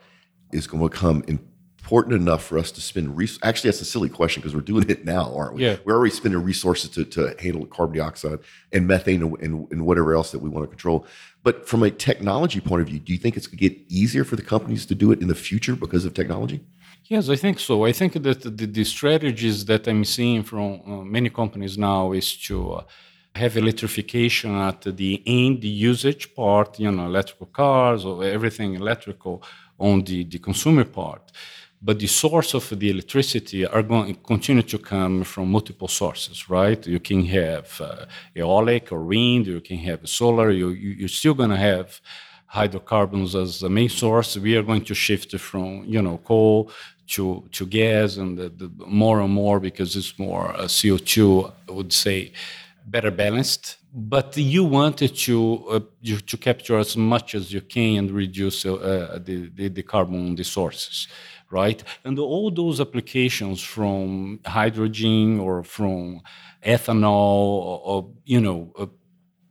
is 0.52 0.66
going 0.68 0.82
to 0.82 0.90
become 0.90 1.24
important 1.28 1.51
enough 1.92 2.44
for 2.44 2.58
us 2.58 2.72
to 2.72 2.82
spend 2.82 3.18
res- 3.18 3.38
actually 3.44 3.70
that's 3.70 3.82
a 3.82 3.86
silly 3.86 4.10
question 4.10 4.42
because 4.42 4.56
we're 4.56 4.62
doing 4.62 4.90
it 4.90 5.04
now 5.04 5.34
aren't 5.36 5.56
we? 5.56 5.66
Yeah. 5.66 5.78
we're 5.84 5.96
already 5.96 6.14
spending 6.14 6.42
resources 6.42 6.90
to, 6.92 7.04
to 7.06 7.36
handle 7.40 7.66
carbon 7.66 7.98
dioxide 7.98 8.40
and 8.72 8.88
methane 8.88 9.22
and, 9.22 9.38
and, 9.42 9.72
and, 9.72 9.86
whatever 9.86 10.14
else 10.16 10.32
that 10.32 10.40
we 10.40 10.50
want 10.50 10.64
to 10.64 10.70
control. 10.70 11.06
But 11.44 11.68
from 11.68 11.84
a 11.84 11.92
technology 11.92 12.62
point 12.62 12.82
of 12.82 12.88
view 12.88 13.00
do 13.00 13.12
you 13.12 13.20
think 13.20 13.36
it's 13.38 13.48
going 13.48 13.58
to 13.58 13.70
get 13.70 13.78
easier 13.90 14.24
for 14.24 14.36
the 14.36 14.42
companies 14.42 14.86
to 14.86 14.96
do 14.96 15.12
it 15.12 15.22
in 15.22 15.28
the 15.28 15.36
future 15.36 15.76
because 15.76 16.06
of 16.06 16.14
technology? 16.14 16.62
Yes 17.06 17.30
i 17.30 17.36
think 17.36 17.60
so. 17.60 17.86
I 17.86 17.92
think 17.92 18.14
that 18.14 18.42
the, 18.42 18.68
the 18.80 18.86
strategies 18.86 19.66
that 19.66 19.88
i'm 19.88 20.06
seeing 20.06 20.44
from 20.44 20.82
uh, 20.86 21.04
many 21.18 21.30
companies 21.30 21.78
now 21.78 22.14
is 22.14 22.28
to 22.48 22.56
uh, 22.74 22.84
have 23.36 23.56
electrification 23.58 24.56
at 24.56 24.82
the 24.82 25.24
end 25.26 25.62
the 25.62 25.68
usage 25.68 26.34
part, 26.36 26.80
you 26.80 26.92
know, 26.92 27.06
electrical 27.06 27.48
cars 27.48 28.06
or 28.06 28.24
everything 28.24 28.76
electrical 28.76 29.42
on 29.80 30.04
the, 30.04 30.24
the 30.26 30.38
consumer 30.38 30.84
part 30.84 31.32
but 31.82 31.98
the 32.00 32.08
source 32.08 32.54
of 32.54 32.70
the 32.70 32.90
electricity 32.92 33.66
are 33.66 33.82
going 33.82 34.14
to 34.14 34.22
continue 34.22 34.62
to 34.62 34.78
come 34.78 35.24
from 35.24 35.52
multiple 35.52 35.88
sources, 35.88 36.50
right? 36.50 36.86
You 36.86 37.00
can 37.00 37.26
have 37.26 37.82
uh, 37.82 38.06
eolic 38.36 38.92
or 38.92 39.04
wind, 39.04 39.48
you 39.48 39.62
can 39.62 39.78
have 39.80 40.08
solar, 40.08 40.52
you, 40.52 40.70
you, 40.70 41.06
are 41.06 41.08
still 41.08 41.34
going 41.34 41.50
to 41.50 41.58
have 41.58 42.00
hydrocarbons 42.46 43.36
as 43.36 43.62
the 43.62 43.70
main 43.70 43.90
source. 43.90 44.38
We 44.38 44.56
are 44.58 44.64
going 44.64 44.86
to 44.86 44.94
shift 44.94 45.36
from, 45.40 45.84
you 45.86 46.02
know, 46.02 46.18
coal 46.20 46.72
to, 47.08 47.48
to 47.52 47.66
gas 47.66 48.18
and 48.18 48.38
the, 48.38 48.50
the 48.50 48.72
more 48.86 49.22
and 49.22 49.34
more 49.34 49.60
because 49.60 49.96
it's 49.96 50.20
more 50.20 50.50
uh, 50.56 50.66
CO2, 50.66 51.52
I 51.68 51.72
would 51.72 51.94
say, 51.94 52.32
better 52.86 53.10
balanced. 53.10 53.78
But 53.94 54.38
you 54.38 54.64
wanted 54.64 55.16
to 55.16 55.66
uh, 55.70 55.80
to 56.28 56.38
capture 56.38 56.78
as 56.78 56.96
much 56.96 57.36
as 57.36 57.52
you 57.52 57.60
can 57.60 57.98
and 57.98 58.12
reduce 58.12 58.66
uh, 58.66 59.20
the, 59.22 59.50
the, 59.54 59.68
the 59.68 59.84
carbon 59.84 60.36
the 60.36 60.46
sources 60.46 61.10
right? 61.52 61.84
And 62.04 62.18
all 62.20 62.52
those 62.52 62.80
applications 62.80 63.62
from 63.62 64.40
hydrogen 64.46 65.40
or 65.40 65.64
from 65.64 66.22
ethanol 66.64 67.12
or, 67.70 67.82
or 67.84 68.12
you 68.26 68.40
know, 68.40 68.72
uh, 68.78 68.86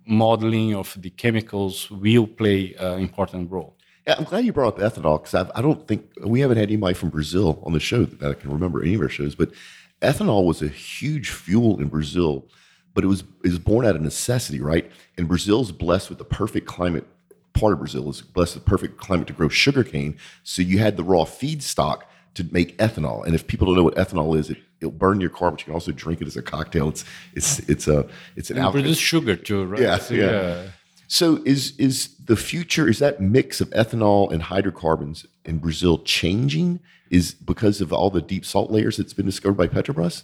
modeling 0.06 0.74
of 0.74 0.96
the 1.00 1.10
chemicals 1.10 1.90
will 1.90 2.26
play 2.26 2.74
an 2.78 3.00
important 3.00 3.50
role. 3.50 3.76
Yeah, 4.06 4.16
I'm 4.18 4.24
glad 4.24 4.44
you 4.44 4.52
brought 4.52 4.80
up 4.80 4.92
ethanol 4.92 5.22
because 5.22 5.50
I 5.54 5.62
don't 5.62 5.86
think 5.86 6.10
we 6.24 6.40
haven't 6.40 6.56
had 6.56 6.68
anybody 6.68 6.94
from 6.94 7.10
Brazil 7.10 7.62
on 7.64 7.72
the 7.72 7.80
show 7.80 8.04
that 8.04 8.30
I 8.30 8.34
can 8.34 8.50
remember 8.50 8.82
any 8.82 8.94
of 8.94 9.00
our 9.02 9.08
shows. 9.08 9.34
But 9.34 9.52
ethanol 10.00 10.46
was 10.46 10.62
a 10.62 10.68
huge 10.68 11.30
fuel 11.30 11.80
in 11.80 11.88
Brazil, 11.88 12.48
but 12.94 13.04
it 13.04 13.06
was 13.06 13.20
it 13.44 13.50
was 13.50 13.58
born 13.58 13.86
out 13.86 13.96
of 13.96 14.02
necessity, 14.02 14.60
right? 14.60 14.90
And 15.16 15.28
Brazil's 15.28 15.70
blessed 15.70 16.08
with 16.08 16.18
the 16.18 16.24
perfect 16.24 16.66
climate 16.66 17.06
part 17.52 17.72
of 17.72 17.78
Brazil 17.78 18.08
is 18.10 18.20
blessed 18.22 18.56
with 18.56 18.64
perfect 18.64 18.98
climate 18.98 19.26
to 19.28 19.32
grow 19.32 19.48
sugarcane. 19.48 20.16
So 20.42 20.62
you 20.62 20.78
had 20.78 20.96
the 20.96 21.04
raw 21.04 21.24
feedstock 21.24 22.02
to 22.34 22.44
make 22.50 22.76
ethanol. 22.78 23.24
And 23.24 23.34
if 23.34 23.46
people 23.46 23.66
don't 23.66 23.76
know 23.76 23.84
what 23.84 23.96
ethanol 23.96 24.38
is, 24.38 24.50
it, 24.50 24.58
it'll 24.80 24.92
burn 24.92 25.20
your 25.20 25.30
car, 25.30 25.50
but 25.50 25.60
you 25.60 25.64
can 25.64 25.74
also 25.74 25.92
drink 25.92 26.20
it 26.20 26.26
as 26.26 26.36
a 26.36 26.42
cocktail. 26.42 26.88
It's 26.88 27.04
it's 27.34 27.58
it's 27.60 27.88
a 27.88 28.08
it's 28.36 28.50
an 28.50 28.58
and 28.58 28.72
produce 28.72 28.98
sugar 28.98 29.36
too, 29.36 29.64
right? 29.64 29.80
Yeah, 29.80 29.98
so, 29.98 30.14
yeah. 30.14 30.30
yeah. 30.30 30.62
So 31.08 31.42
is 31.44 31.76
is 31.76 32.14
the 32.24 32.36
future 32.36 32.88
is 32.88 33.00
that 33.00 33.20
mix 33.20 33.60
of 33.60 33.68
ethanol 33.70 34.32
and 34.32 34.42
hydrocarbons 34.42 35.26
in 35.44 35.58
Brazil 35.58 35.98
changing? 35.98 36.80
Is 37.10 37.34
because 37.34 37.80
of 37.80 37.92
all 37.92 38.10
the 38.10 38.22
deep 38.22 38.44
salt 38.44 38.70
layers 38.70 38.96
that's 38.96 39.12
been 39.12 39.26
discovered 39.26 39.56
by 39.56 39.66
Petrobras? 39.66 40.22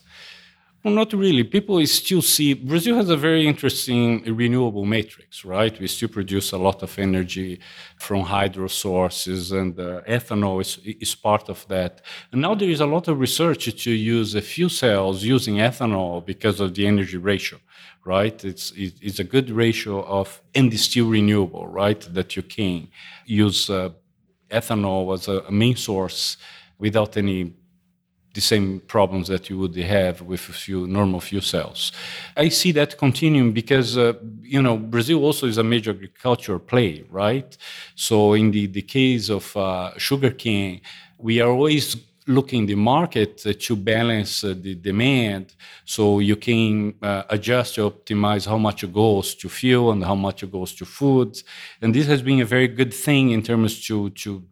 Well, 0.87 0.95
not 0.95 1.13
really. 1.15 1.43
People 1.43 1.85
still 1.89 2.23
see 2.23 2.55
Brazil 2.55 2.95
has 2.95 3.09
a 3.09 3.17
very 3.17 3.45
interesting 3.45 4.23
renewable 4.37 4.85
matrix, 4.85 5.45
right? 5.45 5.77
We 5.81 5.89
still 5.89 6.09
produce 6.09 6.53
a 6.53 6.59
lot 6.59 6.81
of 6.85 6.97
energy 6.97 7.59
from 7.99 8.21
hydro 8.21 8.69
sources, 8.69 9.51
and 9.51 9.77
uh, 9.81 10.03
ethanol 10.03 10.61
is, 10.61 10.79
is 10.85 11.13
part 11.17 11.49
of 11.49 11.67
that. 11.67 12.03
And 12.31 12.41
now 12.41 12.55
there 12.55 12.71
is 12.71 12.79
a 12.79 12.87
lot 12.87 13.09
of 13.09 13.19
research 13.19 13.65
to 13.83 13.91
use 13.91 14.37
a 14.37 14.41
fuel 14.41 14.71
cells 14.71 15.25
using 15.25 15.57
ethanol 15.57 16.25
because 16.25 16.61
of 16.61 16.73
the 16.73 16.87
energy 16.87 17.17
ratio, 17.17 17.59
right? 18.05 18.45
It's, 18.45 18.73
it's 18.77 19.19
a 19.19 19.25
good 19.25 19.51
ratio 19.51 20.05
of, 20.05 20.41
and 20.55 20.73
it's 20.73 20.85
still 20.85 21.09
renewable, 21.09 21.67
right? 21.67 22.01
That 22.15 22.37
you 22.37 22.45
can 22.45 22.87
use 23.25 23.69
uh, 23.69 23.89
ethanol 24.53 25.13
as 25.15 25.27
a 25.27 25.51
main 25.51 25.75
source 25.75 26.37
without 26.79 27.17
any 27.17 27.55
the 28.37 28.41
same 28.53 28.81
problems 28.95 29.27
that 29.33 29.51
you 29.51 29.57
would 29.59 29.77
have 29.99 30.17
with 30.31 30.43
a 30.49 30.53
few 30.53 30.87
normal 30.87 31.21
fuel 31.21 31.43
cells. 31.43 31.81
I 32.37 32.49
see 32.51 32.73
that 32.73 32.91
continuing 32.97 33.51
because 33.53 33.89
uh, 33.99 34.13
you 34.55 34.63
know 34.63 34.77
Brazil 34.95 35.19
also 35.27 35.45
is 35.53 35.59
a 35.59 35.67
major 35.75 35.91
agriculture 35.99 36.59
play, 36.73 36.93
right? 37.11 37.51
So 37.95 38.17
in 38.41 38.47
the, 38.53 38.65
the 38.79 38.83
case 38.83 39.25
of 39.39 39.45
uh, 39.57 39.99
sugarcane, 40.07 40.81
we 41.19 41.41
are 41.41 41.51
always 41.51 41.97
looking 42.27 42.67
the 42.67 42.75
market 42.75 43.39
to 43.39 43.77
balance 43.77 44.45
uh, 44.45 44.55
the 44.59 44.75
demand. 44.75 45.55
So 45.85 46.19
you 46.19 46.37
can 46.37 46.95
uh, 47.03 47.23
adjust 47.31 47.77
to 47.77 47.91
optimize 47.91 48.47
how 48.47 48.59
much 48.59 48.91
goes 48.93 49.35
to 49.37 49.49
fuel 49.49 49.93
and 49.93 50.05
how 50.05 50.15
much 50.15 50.49
goes 50.51 50.75
to 50.75 50.85
food 50.85 51.37
and 51.81 51.95
this 51.95 52.07
has 52.07 52.23
been 52.23 52.41
a 52.41 52.45
very 52.45 52.69
good 52.69 52.93
thing 52.93 53.31
in 53.31 53.43
terms 53.43 53.85
to 53.87 54.11
to 54.11 54.43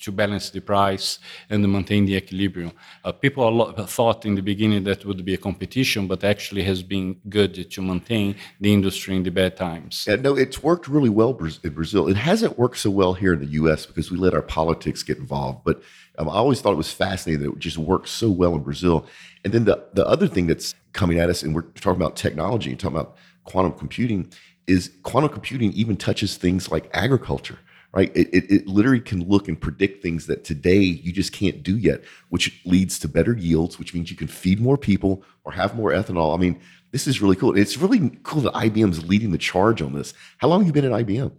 to 0.00 0.12
balance 0.12 0.50
the 0.50 0.60
price 0.60 1.18
and 1.50 1.70
maintain 1.70 2.04
the 2.06 2.16
equilibrium. 2.16 2.72
Uh, 3.04 3.12
people 3.12 3.72
thought 3.86 4.24
in 4.24 4.34
the 4.34 4.42
beginning 4.42 4.84
that 4.84 5.04
would 5.04 5.24
be 5.24 5.34
a 5.34 5.36
competition 5.48 6.06
but 6.06 6.24
actually 6.24 6.62
has 6.62 6.82
been 6.82 7.16
good 7.28 7.70
to 7.70 7.82
maintain 7.82 8.34
the 8.60 8.72
industry 8.72 9.16
in 9.16 9.22
the 9.22 9.30
bad 9.30 9.56
times. 9.56 10.04
Yeah, 10.06 10.16
no 10.16 10.36
it's 10.36 10.62
worked 10.62 10.88
really 10.88 11.10
well 11.20 11.36
in 11.64 11.72
brazil. 11.72 12.08
It 12.08 12.16
hasn't 12.16 12.58
worked 12.58 12.78
so 12.78 12.90
well 12.90 13.14
here 13.14 13.34
in 13.34 13.40
the 13.40 13.50
us 13.50 13.86
because 13.86 14.10
we 14.10 14.18
let 14.18 14.34
our 14.34 14.42
politics 14.42 15.02
get 15.02 15.18
involved 15.18 15.60
but 15.64 15.82
I 16.18 16.24
always 16.24 16.60
thought 16.60 16.72
it 16.72 16.76
was 16.76 16.92
fascinating 16.92 17.44
that 17.44 17.52
it 17.52 17.58
just 17.58 17.78
works 17.78 18.10
so 18.10 18.28
well 18.30 18.54
in 18.54 18.62
Brazil. 18.62 19.06
And 19.44 19.52
then 19.52 19.64
the, 19.64 19.86
the 19.92 20.06
other 20.06 20.26
thing 20.26 20.46
that's 20.46 20.74
coming 20.92 21.18
at 21.18 21.30
us, 21.30 21.42
and 21.42 21.54
we're 21.54 21.62
talking 21.62 22.00
about 22.00 22.16
technology, 22.16 22.74
talking 22.74 22.96
about 22.96 23.16
quantum 23.44 23.72
computing, 23.72 24.32
is 24.66 24.90
quantum 25.04 25.30
computing 25.30 25.72
even 25.72 25.96
touches 25.96 26.36
things 26.36 26.70
like 26.70 26.90
agriculture, 26.92 27.58
right? 27.92 28.10
It, 28.16 28.28
it, 28.34 28.50
it 28.50 28.66
literally 28.66 29.00
can 29.00 29.26
look 29.28 29.48
and 29.48 29.58
predict 29.60 30.02
things 30.02 30.26
that 30.26 30.44
today 30.44 30.80
you 30.80 31.12
just 31.12 31.32
can't 31.32 31.62
do 31.62 31.78
yet, 31.78 32.02
which 32.30 32.60
leads 32.64 32.98
to 33.00 33.08
better 33.08 33.36
yields, 33.36 33.78
which 33.78 33.94
means 33.94 34.10
you 34.10 34.16
can 34.16 34.28
feed 34.28 34.60
more 34.60 34.76
people 34.76 35.22
or 35.44 35.52
have 35.52 35.76
more 35.76 35.90
ethanol. 35.90 36.34
I 36.34 36.40
mean, 36.40 36.60
this 36.90 37.06
is 37.06 37.22
really 37.22 37.36
cool. 37.36 37.56
It's 37.56 37.76
really 37.78 38.10
cool 38.24 38.42
that 38.42 38.54
IBM's 38.54 39.06
leading 39.06 39.30
the 39.30 39.38
charge 39.38 39.80
on 39.82 39.92
this. 39.92 40.14
How 40.38 40.48
long 40.48 40.60
have 40.60 40.66
you 40.66 40.72
been 40.72 40.90
at 40.90 41.06
IBM? 41.06 41.32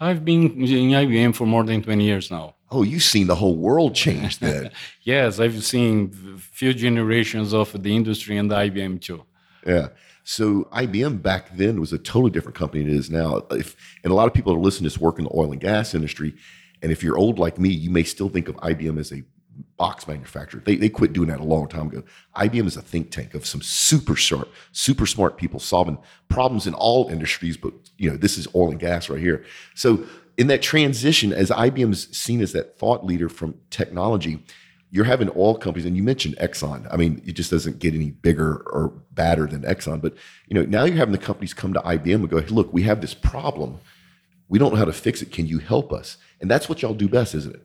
I've 0.00 0.24
been 0.24 0.44
in 0.44 0.90
IBM 0.90 1.34
for 1.34 1.46
more 1.46 1.62
than 1.64 1.82
20 1.82 2.04
years 2.04 2.30
now. 2.30 2.56
Oh, 2.74 2.82
you've 2.82 3.02
seen 3.02 3.26
the 3.26 3.34
whole 3.34 3.56
world 3.56 3.94
change 3.94 4.38
then. 4.38 4.70
yes, 5.02 5.38
I've 5.38 5.62
seen 5.62 6.10
few 6.38 6.72
generations 6.72 7.52
of 7.52 7.82
the 7.82 7.94
industry 7.94 8.38
and 8.38 8.50
the 8.50 8.56
IBM 8.56 9.00
too. 9.00 9.24
Yeah. 9.66 9.88
So 10.24 10.64
IBM 10.72 11.22
back 11.22 11.54
then 11.56 11.80
was 11.80 11.92
a 11.92 11.98
totally 11.98 12.30
different 12.30 12.56
company 12.56 12.84
than 12.84 12.94
it 12.94 12.96
is 12.96 13.10
now. 13.10 13.42
If, 13.50 13.76
and 14.02 14.10
a 14.10 14.14
lot 14.14 14.26
of 14.26 14.34
people 14.34 14.54
that 14.54 14.60
listen 14.60 14.84
to 14.84 14.84
this 14.84 14.98
work 14.98 15.18
in 15.18 15.24
the 15.24 15.30
oil 15.34 15.52
and 15.52 15.60
gas 15.60 15.94
industry. 15.94 16.34
And 16.80 16.90
if 16.90 17.02
you're 17.02 17.18
old 17.18 17.38
like 17.38 17.58
me, 17.58 17.68
you 17.68 17.90
may 17.90 18.04
still 18.04 18.28
think 18.28 18.48
of 18.48 18.56
IBM 18.56 18.98
as 18.98 19.12
a 19.12 19.22
box 19.76 20.06
manufacturer. 20.06 20.62
They, 20.64 20.76
they 20.76 20.88
quit 20.88 21.12
doing 21.12 21.28
that 21.28 21.40
a 21.40 21.44
long 21.44 21.68
time 21.68 21.88
ago. 21.88 22.02
IBM 22.36 22.66
is 22.66 22.76
a 22.76 22.82
think 22.82 23.10
tank 23.10 23.34
of 23.34 23.44
some 23.44 23.62
super 23.62 24.16
sharp, 24.16 24.48
super 24.72 25.06
smart 25.06 25.36
people 25.36 25.60
solving 25.60 25.98
problems 26.28 26.66
in 26.66 26.74
all 26.74 27.08
industries, 27.08 27.56
but 27.56 27.72
you 27.98 28.10
know, 28.10 28.16
this 28.16 28.38
is 28.38 28.48
oil 28.54 28.70
and 28.70 28.80
gas 28.80 29.08
right 29.08 29.20
here. 29.20 29.44
So 29.74 30.04
in 30.36 30.46
that 30.48 30.62
transition, 30.62 31.32
as 31.32 31.50
IBM's 31.50 32.16
seen 32.16 32.40
as 32.40 32.52
that 32.52 32.78
thought 32.78 33.04
leader 33.04 33.28
from 33.28 33.54
technology, 33.70 34.42
you're 34.90 35.04
having 35.06 35.28
all 35.30 35.56
companies, 35.56 35.86
and 35.86 35.96
you 35.96 36.02
mentioned 36.02 36.36
Exxon. 36.36 36.86
I 36.92 36.96
mean, 36.96 37.22
it 37.24 37.32
just 37.32 37.50
doesn't 37.50 37.78
get 37.78 37.94
any 37.94 38.10
bigger 38.10 38.62
or 38.66 38.92
badder 39.12 39.46
than 39.46 39.62
Exxon. 39.62 40.02
But 40.02 40.14
you 40.48 40.54
know, 40.54 40.64
now 40.64 40.84
you're 40.84 40.96
having 40.96 41.12
the 41.12 41.18
companies 41.18 41.54
come 41.54 41.72
to 41.72 41.80
IBM 41.80 42.16
and 42.16 42.30
go, 42.30 42.40
hey, 42.40 42.46
"Look, 42.48 42.72
we 42.72 42.82
have 42.82 43.00
this 43.00 43.14
problem. 43.14 43.80
We 44.48 44.58
don't 44.58 44.72
know 44.72 44.78
how 44.78 44.84
to 44.84 44.92
fix 44.92 45.22
it. 45.22 45.32
Can 45.32 45.46
you 45.46 45.58
help 45.58 45.92
us?" 45.92 46.18
And 46.40 46.50
that's 46.50 46.68
what 46.68 46.82
y'all 46.82 46.94
do 46.94 47.08
best, 47.08 47.34
isn't 47.34 47.54
it? 47.54 47.64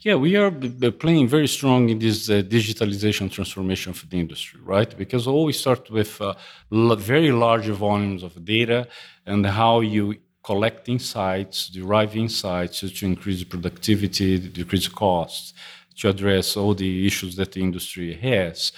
Yeah, 0.00 0.16
we 0.16 0.36
are 0.36 0.50
playing 0.92 1.28
very 1.28 1.48
strong 1.48 1.88
in 1.88 1.98
this 1.98 2.28
uh, 2.28 2.42
digitalization 2.42 3.30
transformation 3.30 3.92
for 3.92 4.06
the 4.06 4.18
industry, 4.18 4.60
right? 4.64 4.96
Because 4.96 5.26
always 5.26 5.58
start 5.58 5.90
with 5.90 6.20
uh, 6.20 6.34
very 6.70 7.32
large 7.32 7.66
volumes 7.66 8.22
of 8.22 8.44
data 8.44 8.88
and 9.26 9.46
how 9.46 9.80
you 9.80 10.16
collect 10.42 10.88
insights, 10.88 11.68
derive 11.68 12.16
insights 12.16 12.80
to 12.80 13.06
increase 13.06 13.44
productivity, 13.44 14.38
decrease 14.38 14.88
costs, 14.88 15.54
to 15.96 16.08
address 16.08 16.56
all 16.56 16.74
the 16.74 17.06
issues 17.06 17.36
that 17.36 17.52
the 17.52 17.60
industry 17.60 18.14
has. 18.14 18.72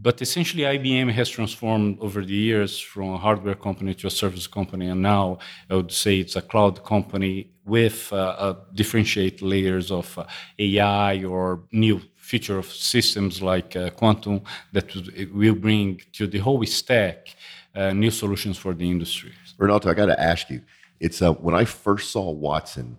But 0.00 0.20
essentially, 0.20 0.64
IBM 0.64 1.12
has 1.12 1.28
transformed 1.28 1.98
over 2.00 2.24
the 2.24 2.34
years 2.34 2.80
from 2.80 3.10
a 3.10 3.18
hardware 3.18 3.54
company 3.54 3.94
to 3.94 4.08
a 4.08 4.10
service 4.10 4.48
company, 4.48 4.88
and 4.88 5.00
now 5.00 5.38
I 5.70 5.76
would 5.76 5.92
say 5.92 6.18
it's 6.18 6.36
a 6.36 6.42
cloud 6.42 6.84
company 6.84 7.50
with 7.64 8.12
uh, 8.12 8.16
uh, 8.16 8.54
differentiate 8.74 9.40
layers 9.40 9.90
of 9.90 10.18
uh, 10.18 10.24
AI 10.58 11.24
or 11.24 11.62
new 11.70 12.00
feature 12.16 12.58
of 12.58 12.66
systems 12.66 13.40
like 13.40 13.76
uh, 13.76 13.90
quantum 13.90 14.40
that 14.72 14.92
will 15.32 15.54
bring 15.54 16.00
to 16.12 16.26
the 16.26 16.38
whole 16.38 16.64
stack 16.66 17.34
uh, 17.74 17.92
new 17.92 18.10
solutions 18.10 18.58
for 18.58 18.74
the 18.74 18.90
industry. 18.90 19.32
Ronaldo, 19.58 19.90
I 19.90 19.94
got 19.94 20.06
to 20.06 20.20
ask 20.20 20.50
you. 20.50 20.60
It's 21.00 21.20
uh, 21.20 21.32
when 21.34 21.54
I 21.54 21.64
first 21.64 22.10
saw 22.10 22.30
Watson, 22.30 22.98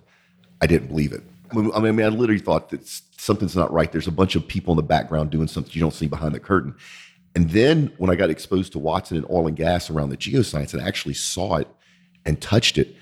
I 0.62 0.68
didn't 0.68 0.88
believe 0.88 1.14
it. 1.14 1.24
I 1.52 1.56
mean, 1.56 1.72
I, 1.74 1.80
mean, 1.80 2.06
I 2.06 2.10
literally 2.10 2.42
thought 2.42 2.70
that 2.70 2.88
something's 3.18 3.56
not 3.56 3.72
right. 3.72 3.92
There's 3.92 4.08
a 4.08 4.12
bunch 4.12 4.36
of 4.36 4.48
people 4.48 4.74
in 4.74 4.78
the 4.78 4.84
background 4.84 5.30
doing 5.30 5.48
something 5.48 5.72
you 5.74 5.82
don't 5.82 5.94
see 5.94 6.08
behind 6.08 6.34
the 6.34 6.40
curtain. 6.40 6.76
And 7.36 7.50
then 7.50 7.92
when 7.98 8.10
I 8.10 8.16
got 8.16 8.30
exposed 8.30 8.72
to 8.74 8.80
Watson 8.80 9.18
and 9.18 9.26
oil 9.30 9.48
and 9.48 9.58
gas 9.58 9.90
around 9.90 10.10
the 10.10 10.18
geoscience 10.18 10.74
and 10.74 10.82
actually 10.82 11.16
saw 11.16 11.58
it 11.58 11.68
and 12.26 12.42
touched 12.42 12.78
it, 12.78 12.96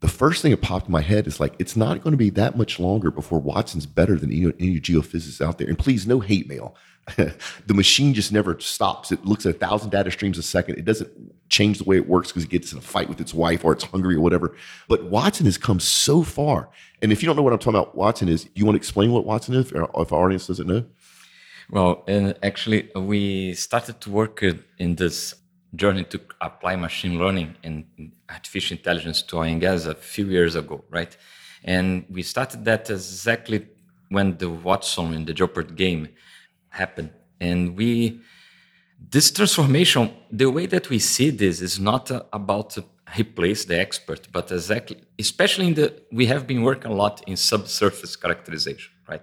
the 0.00 0.08
first 0.08 0.42
thing 0.42 0.50
that 0.50 0.62
popped 0.62 0.86
in 0.86 0.92
my 0.92 1.00
head 1.00 1.26
is 1.26 1.40
like, 1.40 1.54
it's 1.58 1.76
not 1.76 2.02
going 2.02 2.12
to 2.12 2.18
be 2.18 2.30
that 2.30 2.56
much 2.56 2.78
longer 2.78 3.10
before 3.10 3.38
Watson's 3.38 3.86
better 3.86 4.16
than 4.16 4.30
any, 4.30 4.52
any 4.58 4.80
geophysicists 4.80 5.44
out 5.44 5.58
there. 5.58 5.68
And 5.68 5.78
please, 5.78 6.06
no 6.06 6.20
hate 6.20 6.48
mail. 6.48 6.74
the 7.16 7.74
machine 7.74 8.14
just 8.14 8.32
never 8.32 8.58
stops. 8.60 9.10
It 9.10 9.24
looks 9.24 9.46
at 9.46 9.56
a 9.56 9.58
thousand 9.58 9.90
data 9.90 10.10
streams 10.10 10.38
a 10.38 10.42
second. 10.42 10.78
It 10.78 10.84
doesn't 10.84 11.10
change 11.48 11.78
the 11.78 11.84
way 11.84 11.96
it 11.96 12.08
works 12.08 12.28
because 12.28 12.44
it 12.44 12.50
gets 12.50 12.72
in 12.72 12.78
a 12.78 12.82
fight 12.82 13.08
with 13.08 13.20
its 13.20 13.34
wife 13.34 13.64
or 13.64 13.72
it's 13.72 13.84
hungry 13.84 14.14
or 14.14 14.20
whatever. 14.20 14.56
But 14.88 15.04
Watson 15.04 15.46
has 15.46 15.58
come 15.58 15.80
so 15.80 16.22
far. 16.22 16.68
And 17.02 17.12
if 17.12 17.22
you 17.22 17.26
don't 17.26 17.36
know 17.36 17.42
what 17.42 17.52
I'm 17.52 17.58
talking 17.58 17.78
about, 17.78 17.96
Watson 17.96 18.28
is, 18.28 18.48
you 18.54 18.64
want 18.64 18.76
to 18.76 18.78
explain 18.78 19.12
what 19.12 19.24
Watson 19.24 19.54
is, 19.54 19.72
if 19.72 20.12
our 20.12 20.24
audience 20.24 20.46
doesn't 20.46 20.66
know? 20.66 20.84
Well, 21.70 22.04
and 22.06 22.36
actually, 22.42 22.90
we 22.94 23.54
started 23.54 24.00
to 24.02 24.10
work 24.10 24.42
in 24.78 24.96
this 24.96 25.34
journey 25.74 26.04
to 26.04 26.20
apply 26.40 26.76
machine 26.76 27.18
learning 27.18 27.54
and 27.62 27.84
artificial 28.28 28.76
intelligence 28.76 29.22
to 29.22 29.36
oil 29.36 29.44
and 29.44 29.60
gas 29.60 29.86
a 29.86 29.94
few 29.94 30.26
years 30.26 30.56
ago, 30.56 30.84
right? 30.90 31.16
And 31.62 32.04
we 32.10 32.22
started 32.22 32.64
that 32.64 32.90
exactly 32.90 33.68
when 34.08 34.36
the 34.38 34.50
Watson 34.50 35.14
and 35.14 35.26
the 35.26 35.34
Jeopardy 35.34 35.74
game 35.74 36.08
happened. 36.70 37.10
And 37.40 37.76
we, 37.76 38.20
this 39.10 39.30
transformation, 39.30 40.12
the 40.30 40.50
way 40.50 40.66
that 40.66 40.88
we 40.88 40.98
see 40.98 41.30
this 41.30 41.60
is 41.60 41.78
not 41.78 42.10
uh, 42.10 42.22
about 42.32 42.70
to 42.70 42.84
replace 43.18 43.64
the 43.64 43.78
expert, 43.78 44.28
but 44.32 44.50
exactly, 44.52 45.02
especially 45.18 45.66
in 45.68 45.74
the, 45.74 46.02
we 46.12 46.26
have 46.26 46.46
been 46.46 46.62
working 46.62 46.90
a 46.90 46.94
lot 46.94 47.22
in 47.26 47.36
subsurface 47.36 48.16
characterization, 48.16 48.92
right? 49.08 49.22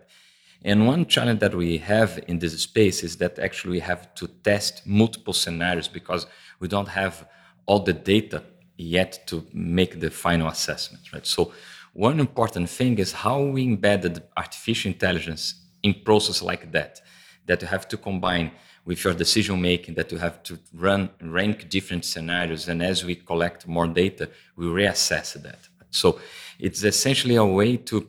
And 0.64 0.88
one 0.88 1.06
challenge 1.06 1.40
that 1.40 1.56
we 1.56 1.78
have 1.78 2.20
in 2.28 2.40
this 2.40 2.60
space 2.62 3.04
is 3.04 3.18
that 3.18 3.40
actually 3.40 3.74
we 3.74 3.80
have 3.80 4.14
to 4.16 4.28
test 4.28 4.86
multiple 4.86 5.34
scenarios 5.34 5.88
because 5.88 6.26
we 6.60 6.68
don't 6.68 6.90
have 6.90 7.28
all 7.66 7.80
the 7.80 7.94
data 7.94 8.44
yet 8.78 9.28
to 9.28 9.46
make 9.54 10.00
the 10.00 10.10
final 10.10 10.48
assessment, 10.48 11.14
right? 11.14 11.26
So 11.26 11.54
one 11.94 12.20
important 12.20 12.70
thing 12.70 13.00
is 13.00 13.12
how 13.12 13.42
we 13.42 13.64
embedded 13.64 14.24
artificial 14.36 14.92
intelligence 14.92 15.56
in 15.84 15.96
process 16.04 16.42
like 16.42 16.72
that, 16.72 17.02
that 17.48 17.62
you 17.62 17.68
have 17.68 17.88
to 17.88 17.98
combine 17.98 18.52
with 18.86 19.04
your 19.04 19.14
decision 19.14 19.62
making, 19.62 19.96
that 19.96 20.12
you 20.12 20.18
have 20.18 20.42
to 20.44 20.58
run 20.74 21.10
rank 21.22 21.70
different 21.70 22.06
scenarios, 22.06 22.70
and 22.70 22.82
as 22.82 23.04
we 23.04 23.16
collect 23.16 23.68
more 23.68 23.88
data, 23.88 24.30
we 24.56 24.66
reassess 24.66 25.34
that. 25.42 25.60
So 25.90 26.20
it's 26.60 26.84
essentially 26.84 27.36
a 27.36 27.46
way 27.46 27.78
to 27.78 28.08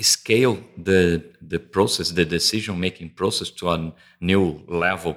scale 0.00 0.58
the 0.76 1.22
the 1.40 1.58
process, 1.58 2.10
the 2.10 2.24
decision 2.24 2.78
making 2.78 3.10
process 3.10 3.50
to 3.50 3.70
a 3.70 3.92
new 4.20 4.62
level 4.68 5.16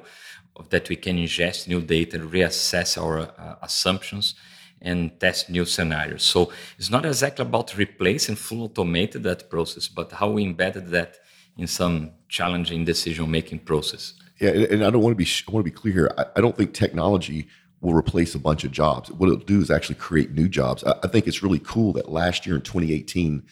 that 0.69 0.89
we 0.89 0.95
can 0.95 1.17
ingest 1.17 1.67
new 1.67 1.81
data, 1.81 2.17
reassess 2.17 2.97
our 2.97 3.19
uh, 3.19 3.55
assumptions, 3.61 4.35
and 4.81 5.19
test 5.19 5.49
new 5.49 5.65
scenarios. 5.65 6.23
So 6.23 6.51
it's 6.77 6.89
not 6.89 7.05
exactly 7.05 7.45
about 7.45 7.77
replacing 7.77 8.35
full 8.35 8.63
automated 8.63 9.23
that 9.23 9.49
process, 9.49 9.87
but 9.87 10.11
how 10.11 10.31
we 10.31 10.43
embedded 10.43 10.87
that 10.89 11.17
in 11.57 11.67
some 11.67 12.11
challenging 12.27 12.85
decision 12.85 13.29
making 13.29 13.59
process. 13.59 14.13
Yeah, 14.39 14.49
and 14.49 14.83
I 14.83 14.89
don't 14.89 15.01
want 15.01 15.17
to 15.17 15.23
be 15.23 15.29
I 15.47 15.51
want 15.51 15.65
to 15.65 15.71
be 15.71 15.75
clear 15.75 15.93
here. 15.93 16.13
I, 16.17 16.25
I 16.35 16.41
don't 16.41 16.57
think 16.57 16.73
technology 16.73 17.47
will 17.81 17.93
replace 17.93 18.35
a 18.35 18.39
bunch 18.39 18.63
of 18.63 18.71
jobs. 18.71 19.11
What 19.11 19.27
it'll 19.27 19.39
do 19.45 19.61
is 19.61 19.71
actually 19.71 19.95
create 19.95 20.31
new 20.31 20.49
jobs. 20.49 20.83
I, 20.83 20.95
I 21.03 21.07
think 21.07 21.27
it's 21.27 21.43
really 21.43 21.59
cool 21.59 21.93
that 21.93 22.11
last 22.11 22.45
year 22.45 22.55
in 22.55 22.61
2018, 22.61 23.43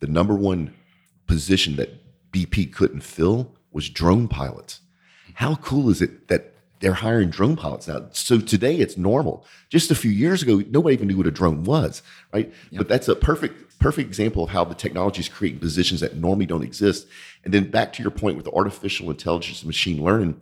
the 0.00 0.06
number 0.06 0.34
one 0.34 0.72
position 1.26 1.76
that 1.76 2.00
BP 2.32 2.72
couldn't 2.72 3.02
fill 3.02 3.54
was 3.72 3.90
drone 3.90 4.28
pilots. 4.28 4.80
How 5.34 5.56
cool 5.56 5.90
is 5.90 6.00
it 6.00 6.28
that 6.28 6.54
they're 6.80 6.94
hiring 6.94 7.30
drone 7.30 7.56
pilots 7.56 7.88
now? 7.88 8.08
So 8.12 8.40
today 8.40 8.76
it's 8.76 8.96
normal. 8.96 9.44
Just 9.68 9.90
a 9.90 9.94
few 9.94 10.10
years 10.10 10.42
ago, 10.42 10.62
nobody 10.70 10.94
even 10.94 11.08
knew 11.08 11.16
what 11.16 11.26
a 11.26 11.30
drone 11.30 11.64
was, 11.64 12.02
right? 12.32 12.52
Yep. 12.70 12.78
But 12.78 12.88
that's 12.88 13.08
a 13.08 13.16
perfect 13.16 13.78
perfect 13.78 14.06
example 14.06 14.44
of 14.44 14.50
how 14.50 14.62
the 14.62 14.74
technology 14.74 15.20
is 15.20 15.28
creating 15.28 15.58
positions 15.58 16.00
that 16.00 16.14
normally 16.16 16.46
don't 16.46 16.62
exist. 16.62 17.06
And 17.44 17.54
then 17.54 17.70
back 17.70 17.92
to 17.94 18.02
your 18.02 18.10
point 18.10 18.36
with 18.36 18.48
artificial 18.48 19.10
intelligence 19.10 19.60
and 19.60 19.66
machine 19.66 20.02
learning, 20.02 20.40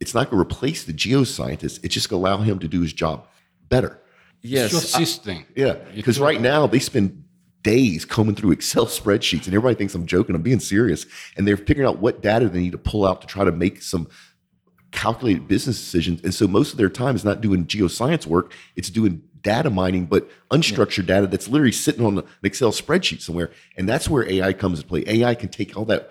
it's 0.00 0.14
not 0.14 0.30
going 0.30 0.42
to 0.42 0.42
replace 0.42 0.84
the 0.84 0.92
geoscientist. 0.92 1.80
It's 1.82 1.94
just 1.94 2.08
going 2.08 2.22
to 2.22 2.28
allow 2.28 2.42
him 2.42 2.58
to 2.58 2.68
do 2.68 2.82
his 2.82 2.92
job 2.92 3.26
better. 3.68 4.00
Yes, 4.42 4.74
it's 4.74 4.84
assisting. 4.84 5.46
Yeah, 5.56 5.74
because 5.94 6.20
right 6.20 6.40
now 6.40 6.66
they 6.66 6.78
spend 6.78 7.24
days 7.62 8.04
combing 8.04 8.34
through 8.34 8.52
Excel 8.52 8.84
spreadsheets, 8.86 9.46
and 9.46 9.54
everybody 9.54 9.74
thinks 9.74 9.94
I'm 9.94 10.06
joking. 10.06 10.34
I'm 10.34 10.42
being 10.42 10.60
serious, 10.60 11.06
and 11.36 11.48
they're 11.48 11.56
figuring 11.56 11.88
out 11.88 11.98
what 11.98 12.20
data 12.20 12.48
they 12.48 12.60
need 12.60 12.72
to 12.72 12.78
pull 12.78 13.06
out 13.06 13.22
to 13.22 13.26
try 13.26 13.44
to 13.44 13.52
make 13.52 13.80
some 13.80 14.06
calculated 14.90 15.48
business 15.48 15.78
decisions. 15.78 16.20
And 16.22 16.34
so 16.34 16.46
most 16.46 16.72
of 16.72 16.78
their 16.78 16.90
time 16.90 17.16
is 17.16 17.24
not 17.24 17.40
doing 17.40 17.64
geoscience 17.64 18.26
work; 18.26 18.52
it's 18.76 18.90
doing 18.90 19.22
data 19.40 19.70
mining, 19.70 20.06
but 20.06 20.28
unstructured 20.50 21.08
yeah. 21.08 21.16
data 21.16 21.26
that's 21.26 21.48
literally 21.48 21.72
sitting 21.72 22.04
on 22.04 22.18
an 22.18 22.24
Excel 22.42 22.70
spreadsheet 22.70 23.20
somewhere. 23.20 23.50
And 23.76 23.88
that's 23.88 24.08
where 24.08 24.28
AI 24.28 24.52
comes 24.52 24.80
into 24.80 24.88
play. 24.88 25.04
AI 25.06 25.34
can 25.34 25.48
take 25.48 25.76
all 25.76 25.84
that 25.86 26.10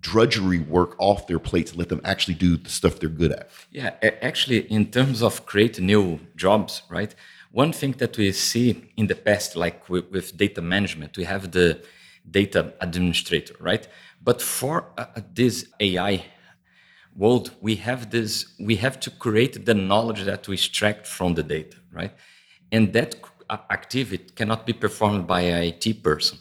drudgery 0.00 0.60
work 0.60 0.94
off 0.98 1.26
their 1.26 1.38
plates 1.38 1.70
and 1.70 1.78
let 1.78 1.88
them 1.88 2.00
actually 2.04 2.34
do 2.34 2.56
the 2.56 2.70
stuff 2.70 2.98
they're 2.98 3.08
good 3.08 3.32
at. 3.32 3.50
Yeah, 3.70 3.94
actually, 4.22 4.60
in 4.70 4.90
terms 4.90 5.22
of 5.22 5.46
create 5.46 5.80
new 5.80 6.20
jobs, 6.36 6.82
right? 6.88 7.14
One 7.50 7.72
thing 7.72 7.92
that 7.92 8.16
we 8.16 8.30
see 8.32 8.92
in 8.96 9.06
the 9.06 9.14
past, 9.14 9.56
like 9.56 9.88
with, 9.88 10.10
with 10.10 10.36
data 10.36 10.60
management, 10.60 11.16
we 11.16 11.24
have 11.24 11.50
the 11.50 11.82
data 12.30 12.74
administrator, 12.80 13.54
right? 13.58 13.88
But 14.22 14.42
for 14.42 14.92
uh, 14.98 15.06
uh 15.16 15.20
this 15.34 15.66
AI 15.80 16.24
world, 17.16 17.50
we 17.60 17.76
have 17.76 18.10
this, 18.10 18.54
we 18.60 18.76
have 18.76 19.00
to 19.00 19.10
create 19.10 19.64
the 19.64 19.74
knowledge 19.74 20.24
that 20.24 20.46
we 20.46 20.54
extract 20.54 21.06
from 21.06 21.34
the 21.34 21.42
data, 21.42 21.76
right? 21.90 22.12
And 22.70 22.92
that 22.92 23.16
activity 23.70 24.26
cannot 24.34 24.66
be 24.66 24.72
performed 24.72 25.26
by 25.26 25.40
an 25.40 25.62
IT 25.62 26.02
person. 26.02 26.38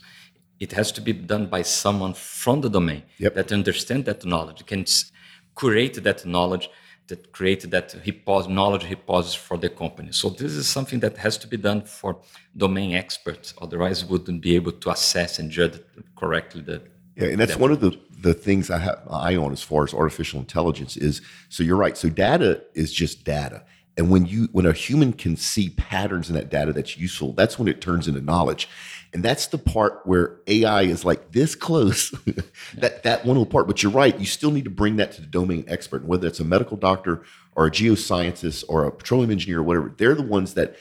It 0.60 0.72
has 0.74 0.92
to 0.94 1.02
be 1.02 1.14
done 1.14 1.48
by 1.48 1.62
someone 1.62 2.14
from 2.14 2.62
the 2.62 2.70
domain 2.70 3.04
yep. 3.18 3.36
that 3.36 3.52
understands 3.52 4.06
that 4.06 4.26
knowledge, 4.26 4.66
can 4.66 4.86
create 5.56 6.04
that 6.04 6.26
knowledge, 6.26 6.70
that 7.08 7.32
create 7.32 7.70
that 7.72 7.96
repos- 8.06 8.48
knowledge 8.48 8.90
repository 8.90 9.44
for 9.48 9.58
the 9.58 9.70
company. 9.70 10.12
So 10.12 10.30
this 10.30 10.54
is 10.54 10.68
something 10.68 11.00
that 11.02 11.18
has 11.18 11.38
to 11.40 11.48
be 11.48 11.58
done 11.58 11.82
for 11.84 12.20
domain 12.56 12.96
experts. 12.96 13.54
Otherwise, 13.62 14.04
wouldn't 14.06 14.42
be 14.42 14.56
able 14.56 14.74
to 14.74 14.90
assess 14.90 15.40
and 15.40 15.50
judge 15.50 15.80
correctly 16.16 16.62
the. 16.62 16.82
Yeah, 17.16 17.30
and 17.30 17.40
that's 17.40 17.56
one 17.56 17.72
of 17.72 17.80
the 17.80 17.98
the 18.20 18.34
things 18.34 18.70
I 18.70 18.80
have 18.80 19.06
my 19.10 19.32
eye 19.32 19.36
on 19.36 19.52
as 19.52 19.62
far 19.62 19.84
as 19.84 19.94
artificial 19.94 20.40
intelligence 20.40 20.98
is. 20.98 21.22
So 21.50 21.64
you're 21.64 21.78
right. 21.78 21.98
So 21.98 22.10
data 22.10 22.64
is 22.74 22.92
just 22.92 23.24
data. 23.24 23.64
And 23.98 24.12
when 24.12 24.28
you 24.28 24.48
when 24.52 24.66
a 24.66 24.74
human 24.74 25.12
can 25.12 25.36
see 25.36 25.70
patterns 25.70 26.30
in 26.30 26.36
that 26.36 26.50
data 26.50 26.72
that's 26.72 26.98
useful, 26.98 27.34
that's 27.34 27.58
when 27.58 27.68
it 27.68 27.82
turns 27.82 28.08
into 28.08 28.22
knowledge. 28.22 28.70
And 29.14 29.24
that's 29.24 29.48
the 29.48 29.58
part 29.58 30.02
where 30.06 30.38
AI 30.48 30.84
is 30.84 31.04
like 31.04 31.32
this 31.32 31.56
close. 31.56 32.12
that 32.78 33.04
that 33.04 33.26
one 33.26 33.38
little 33.38 33.46
part. 33.46 33.68
But 33.68 33.82
you're 33.82 33.92
right, 33.92 34.18
you 34.20 34.26
still 34.26 34.52
need 34.52 34.66
to 34.66 34.70
bring 34.70 34.98
that 34.98 35.14
to 35.14 35.22
the 35.22 35.28
domain 35.28 35.66
expert, 35.68 36.06
whether 36.06 36.28
it's 36.28 36.40
a 36.40 36.46
medical 36.46 36.78
doctor 36.78 37.24
or 37.56 37.66
a 37.66 37.72
geoscientist 37.72 38.64
or 38.70 38.86
a 38.86 38.92
petroleum 38.92 39.32
engineer 39.32 39.60
or 39.60 39.64
whatever. 39.64 39.94
They're 39.98 40.16
the 40.16 40.22
ones 40.22 40.54
that 40.54 40.76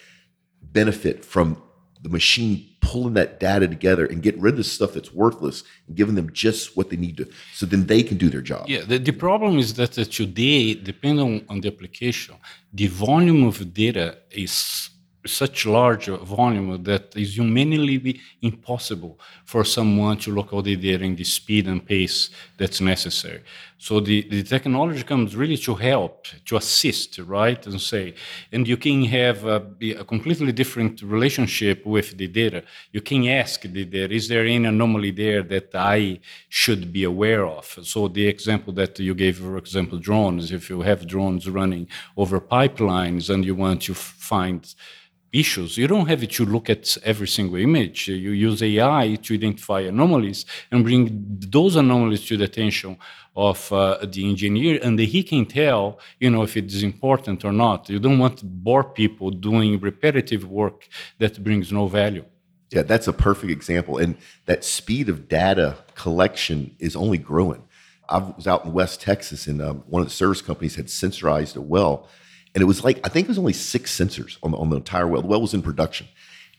benefit 0.60 1.24
from 1.24 1.62
the 2.06 2.12
machine 2.20 2.54
pulling 2.80 3.14
that 3.14 3.40
data 3.40 3.66
together 3.66 4.06
and 4.06 4.22
getting 4.22 4.40
rid 4.40 4.54
of 4.54 4.58
the 4.58 4.70
stuff 4.76 4.92
that's 4.94 5.12
worthless 5.12 5.64
and 5.86 5.96
giving 5.96 6.14
them 6.14 6.28
just 6.32 6.76
what 6.76 6.88
they 6.90 6.98
need 7.04 7.16
to 7.16 7.26
so 7.52 7.66
then 7.66 7.84
they 7.86 8.00
can 8.08 8.16
do 8.16 8.28
their 8.34 8.44
job 8.52 8.62
yeah 8.68 8.84
the, 8.90 8.98
the 8.98 9.16
problem 9.26 9.58
is 9.58 9.74
that 9.74 9.92
today 10.20 10.74
depending 10.90 11.26
on, 11.30 11.44
on 11.48 11.60
the 11.60 11.68
application 11.74 12.36
the 12.72 12.86
volume 12.86 13.42
of 13.50 13.56
data 13.74 14.06
is 14.30 14.54
such 15.26 15.66
large 15.66 16.06
volume 16.06 16.82
that 16.84 17.14
is 17.16 17.36
humanly 17.36 18.20
impossible 18.42 19.18
for 19.44 19.64
someone 19.64 20.16
to 20.18 20.30
look 20.30 20.52
all 20.52 20.62
the 20.62 20.76
data 20.76 21.04
in 21.04 21.16
the 21.16 21.24
speed 21.24 21.66
and 21.66 21.84
pace 21.84 22.30
that's 22.58 22.80
necessary. 22.80 23.42
So 23.78 24.00
the, 24.00 24.26
the 24.28 24.42
technology 24.42 25.02
comes 25.02 25.36
really 25.36 25.58
to 25.58 25.74
help, 25.74 26.26
to 26.46 26.56
assist, 26.56 27.18
right? 27.18 27.64
And 27.66 27.78
say, 27.78 28.14
and 28.50 28.66
you 28.66 28.78
can 28.78 29.04
have 29.04 29.44
a, 29.44 29.66
a, 29.98 30.04
completely 30.04 30.50
different 30.52 31.02
relationship 31.02 31.84
with 31.84 32.16
the 32.16 32.26
data. 32.26 32.64
You 32.92 33.02
can 33.02 33.28
ask 33.28 33.60
the 33.60 33.84
data, 33.84 34.14
is 34.14 34.28
there 34.28 34.46
any 34.46 34.64
anomaly 34.64 35.10
there 35.10 35.42
that 35.42 35.74
I 35.74 36.20
should 36.48 36.90
be 36.90 37.04
aware 37.04 37.46
of? 37.46 37.78
So 37.82 38.08
the 38.08 38.26
example 38.26 38.72
that 38.74 38.98
you 38.98 39.14
gave, 39.14 39.38
for 39.38 39.58
example, 39.58 39.98
drones, 39.98 40.52
if 40.52 40.70
you 40.70 40.80
have 40.80 41.06
drones 41.06 41.46
running 41.46 41.86
over 42.16 42.40
pipelines 42.40 43.28
and 43.28 43.44
you 43.44 43.54
want 43.54 43.82
to 43.82 43.94
find 43.94 44.74
issues. 45.32 45.76
You 45.76 45.86
don't 45.86 46.06
have 46.08 46.26
to 46.26 46.44
look 46.44 46.70
at 46.70 46.96
every 47.04 47.28
single 47.28 47.56
image. 47.56 48.08
You 48.08 48.30
use 48.30 48.62
AI 48.62 49.16
to 49.22 49.34
identify 49.34 49.80
anomalies 49.80 50.46
and 50.70 50.84
bring 50.84 51.08
those 51.50 51.76
anomalies 51.76 52.24
to 52.26 52.36
the 52.36 52.44
attention 52.44 52.96
of 53.36 53.70
uh, 53.70 53.98
the 54.02 54.28
engineer, 54.28 54.80
and 54.82 54.98
he 54.98 55.22
can 55.22 55.44
tell, 55.44 55.98
you 56.18 56.30
know, 56.30 56.42
if 56.42 56.56
it 56.56 56.66
is 56.66 56.82
important 56.82 57.44
or 57.44 57.52
not. 57.52 57.88
You 57.90 57.98
don't 57.98 58.18
want 58.18 58.38
to 58.38 58.46
bore 58.46 58.84
people 58.84 59.30
doing 59.30 59.78
repetitive 59.78 60.48
work 60.48 60.88
that 61.18 61.42
brings 61.44 61.70
no 61.70 61.86
value. 61.86 62.24
Yeah, 62.70 62.82
that's 62.82 63.06
a 63.06 63.12
perfect 63.12 63.52
example, 63.52 63.98
and 63.98 64.16
that 64.46 64.64
speed 64.64 65.08
of 65.08 65.28
data 65.28 65.76
collection 65.94 66.74
is 66.78 66.96
only 66.96 67.18
growing. 67.18 67.62
I 68.08 68.18
was 68.18 68.46
out 68.46 68.64
in 68.64 68.72
West 68.72 69.00
Texas, 69.02 69.46
and 69.46 69.60
um, 69.60 69.84
one 69.86 70.00
of 70.00 70.08
the 70.08 70.14
service 70.14 70.40
companies 70.40 70.76
had 70.76 70.86
sensorized 70.86 71.56
a 71.56 71.60
well 71.60 72.08
and 72.56 72.62
it 72.62 72.64
was 72.64 72.82
like 72.82 72.98
I 73.04 73.10
think 73.10 73.26
it 73.26 73.28
was 73.28 73.38
only 73.38 73.52
six 73.52 73.94
sensors 73.96 74.38
on 74.42 74.50
the, 74.52 74.56
on 74.56 74.70
the 74.70 74.76
entire 74.76 75.06
well. 75.06 75.20
The 75.20 75.28
well 75.28 75.42
was 75.42 75.52
in 75.52 75.60
production, 75.60 76.08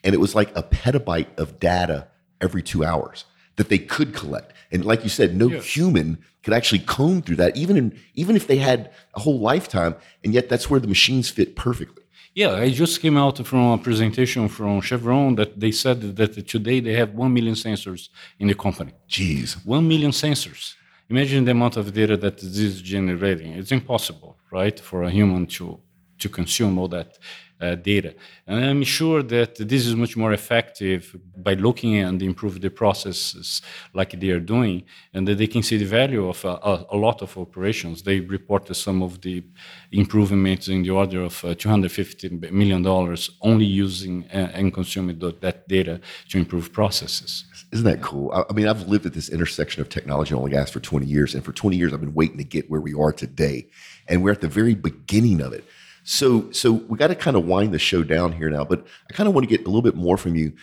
and 0.04 0.14
it 0.14 0.20
was 0.20 0.36
like 0.36 0.56
a 0.56 0.62
petabyte 0.62 1.36
of 1.40 1.60
data 1.60 2.08
every 2.40 2.62
two 2.62 2.86
hours 2.86 3.26
that 3.56 3.70
they 3.70 3.80
could 3.80 4.14
collect. 4.14 4.54
And 4.72 4.86
like 4.86 5.04
you 5.04 5.10
said, 5.10 5.36
no 5.36 5.48
yeah. 5.48 5.60
human 5.60 6.20
could 6.44 6.54
actually 6.54 6.84
comb 6.96 7.24
through 7.24 7.38
that, 7.38 7.58
even 7.58 7.76
in, 7.76 8.00
even 8.14 8.36
if 8.36 8.46
they 8.46 8.58
had 8.58 8.92
a 9.16 9.20
whole 9.20 9.40
lifetime. 9.40 9.96
And 10.24 10.36
yet, 10.36 10.50
that's 10.50 10.70
where 10.70 10.80
the 10.80 10.88
machines 10.88 11.30
fit 11.32 11.56
perfectly. 11.56 12.04
Yeah, 12.36 12.54
I 12.54 12.70
just 12.70 13.02
came 13.02 13.18
out 13.18 13.44
from 13.48 13.64
a 13.72 13.78
presentation 13.80 14.48
from 14.50 14.80
Chevron 14.82 15.34
that 15.36 15.60
they 15.60 15.72
said 15.72 16.16
that 16.18 16.48
today 16.48 16.80
they 16.80 16.94
have 16.94 17.16
one 17.16 17.34
million 17.34 17.56
sensors 17.56 18.10
in 18.38 18.48
the 18.50 18.54
company. 18.54 18.94
Jeez, 19.10 19.66
one 19.66 19.88
million 19.88 20.12
sensors. 20.12 20.76
Imagine 21.10 21.46
the 21.46 21.52
amount 21.52 21.78
of 21.78 21.92
data 21.92 22.16
that 22.18 22.38
this 22.38 22.60
is 22.60 22.82
generating. 22.84 23.54
It's 23.54 23.72
impossible, 23.72 24.38
right, 24.52 24.80
for 24.80 25.02
a 25.04 25.10
human 25.10 25.48
to 25.56 25.80
to 26.20 26.30
consume 26.30 26.78
all 26.78 26.88
that 26.88 27.18
uh, 27.60 27.76
data. 27.76 28.14
And 28.46 28.64
I'm 28.64 28.84
sure 28.84 29.24
that 29.24 29.56
this 29.56 29.86
is 29.86 29.96
much 29.96 30.16
more 30.16 30.34
effective 30.34 31.16
by 31.36 31.56
looking 31.56 31.96
and 31.98 32.22
improve 32.22 32.62
the 32.62 32.70
processes 32.70 33.62
like 33.94 34.20
they 34.20 34.30
are 34.30 34.40
doing, 34.40 34.84
and 35.14 35.28
that 35.28 35.38
they 35.38 35.48
can 35.48 35.64
see 35.64 35.78
the 35.78 35.86
value 35.86 36.28
of 36.28 36.44
a, 36.46 36.86
a 36.92 36.98
lot 36.98 37.22
of 37.22 37.38
operations. 37.38 38.04
They 38.04 38.20
reported 38.20 38.76
some 38.76 39.02
of 39.02 39.22
the 39.22 39.44
improvements 39.92 40.68
in 40.68 40.84
the 40.84 40.92
order 40.92 41.24
of 41.24 41.44
uh, 41.44 41.56
250 41.56 42.30
million 42.52 42.84
dollars 42.84 43.32
only 43.42 43.66
using 43.66 44.26
uh, 44.34 44.52
and 44.54 44.74
consuming 44.74 45.20
that 45.20 45.68
data 45.68 46.00
to 46.30 46.38
improve 46.38 46.72
processes. 46.72 47.46
Isn't 47.72 47.86
that 47.86 48.02
cool? 48.02 48.32
I 48.32 48.54
mean, 48.54 48.68
I've 48.68 48.88
lived 48.88 49.06
at 49.06 49.14
this 49.14 49.30
intersection 49.30 49.82
of 49.82 49.90
technology 49.90 50.30
and 50.30 50.40
oil 50.40 50.46
and 50.46 50.54
gas 50.54 50.70
for 50.70 50.80
20 50.80 51.06
years, 51.06 51.36
and 51.36 51.44
for 51.44 51.52
20 51.52 51.76
years, 51.76 51.94
I've 51.94 52.00
been 52.00 52.14
waiting 52.14 52.38
to 52.38 52.46
get 52.46 52.70
where 52.70 52.80
we 52.80 52.94
are 52.94 53.12
today, 53.12 53.68
and 54.08 54.24
we're 54.24 54.32
at 54.32 54.42
the 54.42 54.48
very 54.48 54.74
beginning 54.74 55.42
of 55.42 55.52
it. 55.52 55.66
So, 56.10 56.50
so 56.52 56.72
we 56.72 56.98
got 56.98 57.08
to 57.08 57.16
kind 57.16 57.36
of 57.36 57.46
wind 57.46 57.74
the 57.74 57.80
show 57.80 58.02
down 58.02 58.32
here 58.32 58.50
now, 58.50 58.64
but 58.64 58.88
I 59.10 59.14
kind 59.14 59.28
of 59.28 59.36
want 59.36 59.44
to 59.44 59.50
get 59.50 59.66
a 59.66 59.70
little 59.70 59.82
bit 59.82 59.96
more 59.96 60.16
from 60.16 60.36
you. 60.36 60.54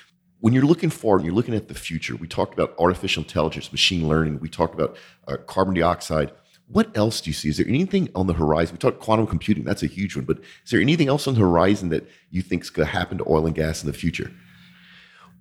When 0.41 0.55
you're 0.55 0.65
looking 0.65 0.89
forward, 0.89 1.19
and 1.19 1.27
you're 1.27 1.35
looking 1.35 1.55
at 1.55 1.69
the 1.69 1.75
future. 1.75 2.17
We 2.17 2.29
talked 2.29 2.55
about 2.55 2.75
artificial 2.79 3.25
intelligence, 3.25 3.71
machine 3.71 4.09
learning. 4.09 4.41
We 4.41 4.49
talked 4.49 4.73
about 4.75 4.97
uh, 5.29 5.37
carbon 5.47 5.75
dioxide. 5.75 6.33
What 6.69 6.97
else 6.97 7.21
do 7.21 7.29
you 7.29 7.35
see? 7.35 7.51
Is 7.51 7.59
there 7.59 7.69
anything 7.69 8.09
on 8.15 8.27
the 8.27 8.33
horizon? 8.33 8.75
We 8.75 8.79
talked 8.79 9.01
quantum 9.01 9.27
computing. 9.27 9.65
That's 9.65 9.83
a 9.83 9.87
huge 9.87 10.17
one. 10.17 10.25
But 10.25 10.39
is 10.39 10.71
there 10.71 10.81
anything 10.81 11.09
else 11.09 11.29
on 11.29 11.35
the 11.35 11.41
horizon 11.41 11.91
that 11.91 12.09
you 12.31 12.41
think 12.41 12.63
is 12.63 12.71
going 12.71 12.87
to 12.87 12.93
happen 12.93 13.19
to 13.19 13.25
oil 13.29 13.45
and 13.45 13.55
gas 13.55 13.83
in 13.83 13.87
the 13.87 13.97
future? 13.97 14.33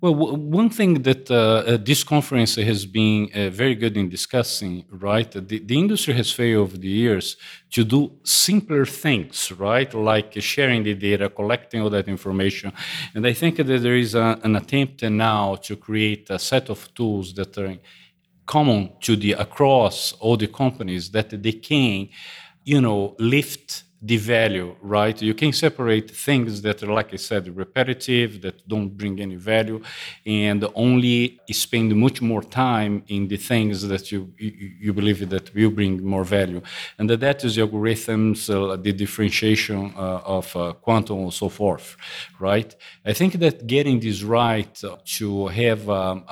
Well, 0.04 0.36
one 0.36 0.68
thing 0.68 1.00
that 1.04 1.30
uh, 1.30 1.34
uh, 1.34 1.78
this 1.80 2.04
conference 2.04 2.56
has 2.56 2.84
been 2.84 3.30
uh, 3.34 3.48
very 3.48 3.74
good 3.74 3.96
in 3.96 4.10
discussing, 4.10 4.84
right? 4.90 5.30
The, 5.30 5.60
the, 5.60 5.78
industry 5.78 6.12
has 6.12 6.30
failed 6.30 6.64
over 6.64 6.76
the 6.76 6.88
years 6.88 7.38
to 7.70 7.84
do 7.84 8.12
simpler 8.22 8.84
things, 8.84 9.50
right? 9.52 9.94
Like 9.94 10.34
sharing 10.40 10.82
the 10.82 10.92
data, 10.92 11.30
collecting 11.30 11.80
all 11.80 11.88
that 11.88 12.06
information. 12.06 12.74
And 13.14 13.26
I 13.26 13.32
think 13.32 13.56
that 13.56 13.64
there 13.64 13.96
is 13.96 14.14
a, 14.14 14.38
an 14.44 14.56
attempt 14.56 15.02
now 15.04 15.54
to 15.62 15.74
create 15.74 16.28
a 16.28 16.38
set 16.38 16.68
of 16.68 16.92
tools 16.92 17.32
that 17.36 17.56
are 17.56 17.74
common 18.44 18.92
to 19.00 19.16
the 19.16 19.32
across 19.32 20.12
all 20.20 20.36
the 20.36 20.48
companies 20.48 21.12
that 21.12 21.30
they 21.42 21.52
can, 21.52 22.10
you 22.62 22.82
know, 22.82 23.16
lift 23.18 23.83
the 24.06 24.18
value, 24.18 24.76
right? 24.82 25.16
You 25.22 25.32
can 25.32 25.52
separate 25.52 26.10
things 26.10 26.60
that 26.60 26.82
are, 26.82 26.92
like 26.92 27.14
I 27.14 27.16
said, 27.16 27.42
repetitive, 27.56 28.42
that 28.42 28.56
don't 28.68 28.90
bring 29.00 29.18
any 29.18 29.36
value, 29.36 29.80
and 30.26 30.62
only 30.74 31.40
spend 31.50 31.96
much 31.96 32.20
more 32.20 32.42
time 32.42 33.02
in 33.08 33.28
the 33.28 33.38
things 33.38 33.76
that 33.92 34.12
you 34.12 34.20
you, 34.38 34.92
believe 34.92 35.26
that 35.34 35.54
will 35.54 35.70
bring 35.70 36.04
more 36.04 36.24
value, 36.24 36.60
and 36.98 37.08
that, 37.08 37.20
that 37.20 37.44
is 37.44 37.56
the 37.56 37.62
algorithms, 37.66 38.38
uh, 38.50 38.76
the 38.76 38.92
differentiation 38.92 39.80
uh, 39.96 40.36
of 40.36 40.54
uh, 40.54 40.72
quantum, 40.84 41.18
and 41.20 41.32
so 41.32 41.48
forth, 41.48 41.96
right? 42.38 42.70
I 43.06 43.14
think 43.14 43.32
that 43.44 43.66
getting 43.66 44.00
this 44.00 44.22
right 44.22 44.74
to 45.18 45.46
have 45.62 45.88
um, 45.88 46.24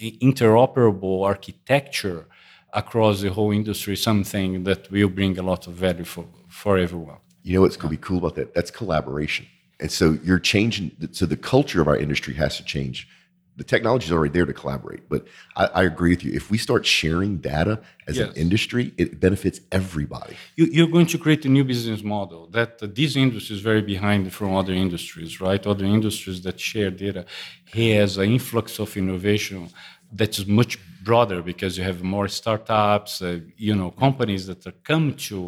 interoperable 0.00 1.26
architecture 1.26 2.26
across 2.72 3.20
the 3.20 3.30
whole 3.30 3.52
industry 3.52 3.96
something 3.96 4.64
that 4.64 4.90
will 4.90 5.08
bring 5.08 5.38
a 5.38 5.42
lot 5.42 5.66
of 5.66 5.74
value 5.74 6.04
for, 6.04 6.24
for 6.58 6.76
everyone. 6.76 7.18
You 7.44 7.54
know 7.54 7.62
what's 7.62 7.76
going 7.76 7.90
to 7.94 7.96
be 7.98 8.04
cool 8.08 8.18
about 8.18 8.34
that? 8.34 8.52
That's 8.52 8.70
collaboration. 8.70 9.46
And 9.80 9.90
so 9.90 10.18
you're 10.24 10.40
changing. 10.40 10.90
So 11.12 11.24
the 11.24 11.36
culture 11.36 11.80
of 11.80 11.86
our 11.86 11.96
industry 11.96 12.34
has 12.34 12.56
to 12.56 12.64
change. 12.64 13.08
The 13.56 13.64
technology 13.64 14.06
is 14.06 14.12
already 14.12 14.32
there 14.32 14.46
to 14.46 14.52
collaborate, 14.52 15.08
but 15.08 15.26
I, 15.56 15.64
I, 15.80 15.82
agree 15.82 16.12
with 16.14 16.22
you. 16.24 16.32
If 16.32 16.48
we 16.48 16.58
start 16.58 16.86
sharing 16.86 17.38
data 17.38 17.80
as 18.06 18.16
yes. 18.16 18.28
an 18.28 18.36
industry, 18.36 18.84
it 19.02 19.18
benefits 19.18 19.58
everybody. 19.72 20.36
You, 20.54 20.84
are 20.84 20.92
going 20.96 21.06
to 21.14 21.18
create 21.18 21.44
a 21.44 21.48
new 21.48 21.64
business 21.64 22.04
model 22.04 22.46
that 22.58 22.80
uh, 22.80 22.86
this 22.98 23.16
industry 23.16 23.56
is 23.56 23.62
very 23.62 23.82
behind 23.82 24.32
from 24.32 24.54
other 24.54 24.72
industries, 24.72 25.40
right? 25.40 25.62
Other 25.66 25.86
industries 25.86 26.38
that 26.42 26.60
share 26.60 26.92
data 26.92 27.26
has 27.74 28.16
an 28.16 28.30
influx 28.30 28.78
of 28.78 28.96
innovation 28.96 29.70
that's 30.12 30.46
much 30.46 30.78
broader 31.08 31.38
because 31.52 31.72
you 31.78 31.84
have 31.90 32.00
more 32.16 32.28
startups, 32.40 33.12
uh, 33.22 33.40
you 33.68 33.74
know, 33.78 33.90
companies 34.06 34.42
that 34.50 34.60
come 34.90 35.06
to, 35.28 35.38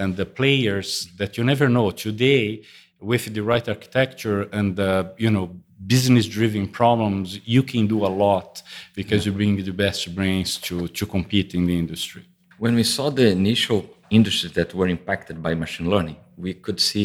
and 0.00 0.08
the 0.22 0.28
players 0.40 0.88
that 1.20 1.30
you 1.36 1.44
never 1.52 1.66
know. 1.76 1.86
Today, 2.06 2.44
with 3.12 3.24
the 3.36 3.42
right 3.52 3.66
architecture 3.76 4.40
and 4.58 4.72
uh, 4.78 5.04
you 5.24 5.30
know 5.36 5.46
business-driven 5.94 6.64
problems, 6.80 7.26
you 7.56 7.62
can 7.72 7.84
do 7.94 7.98
a 8.10 8.12
lot 8.26 8.50
because 9.00 9.20
you 9.26 9.32
bring 9.40 9.52
the 9.70 9.76
best 9.86 10.00
brains 10.18 10.50
to 10.66 10.76
to 10.98 11.04
compete 11.16 11.50
in 11.58 11.62
the 11.70 11.76
industry. 11.84 12.22
When 12.64 12.74
we 12.80 12.84
saw 12.96 13.06
the 13.20 13.28
initial 13.40 13.80
industries 14.18 14.52
that 14.58 14.68
were 14.78 14.90
impacted 14.96 15.36
by 15.46 15.52
machine 15.64 15.88
learning, 15.94 16.18
we 16.46 16.52
could 16.64 16.80
see 16.90 17.04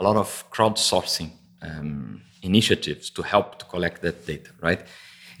a 0.00 0.02
lot 0.08 0.16
of 0.24 0.28
crowdsourcing 0.54 1.30
um, 1.68 2.22
initiatives 2.50 3.04
to 3.16 3.22
help 3.22 3.48
to 3.60 3.64
collect 3.72 3.98
that 4.06 4.16
data, 4.32 4.50
right? 4.68 4.82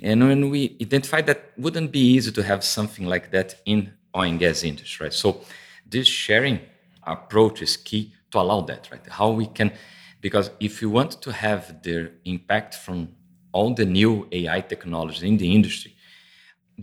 And 0.02 0.20
when 0.26 0.50
we 0.50 0.76
identified 0.80 1.26
that 1.26 1.52
wouldn't 1.56 1.92
be 1.92 2.00
easy 2.00 2.32
to 2.32 2.42
have 2.42 2.64
something 2.64 3.06
like 3.06 3.30
that 3.30 3.60
in 3.64 3.92
oil 4.16 4.24
and 4.24 4.38
gas 4.38 4.64
industry, 4.64 5.04
right? 5.04 5.12
So 5.14 5.40
this 5.86 6.08
sharing 6.08 6.58
approach 7.04 7.62
is 7.62 7.76
key 7.76 8.12
to 8.32 8.40
allow 8.40 8.62
that, 8.62 8.88
right? 8.90 9.06
How 9.08 9.30
we 9.30 9.46
can, 9.46 9.72
because 10.20 10.50
if 10.58 10.82
you 10.82 10.90
want 10.90 11.22
to 11.22 11.32
have 11.32 11.82
the 11.82 12.10
impact 12.24 12.74
from 12.74 13.08
all 13.52 13.74
the 13.74 13.84
new 13.84 14.26
AI 14.32 14.60
technologies 14.60 15.22
in 15.22 15.36
the 15.36 15.54
industry, 15.54 15.94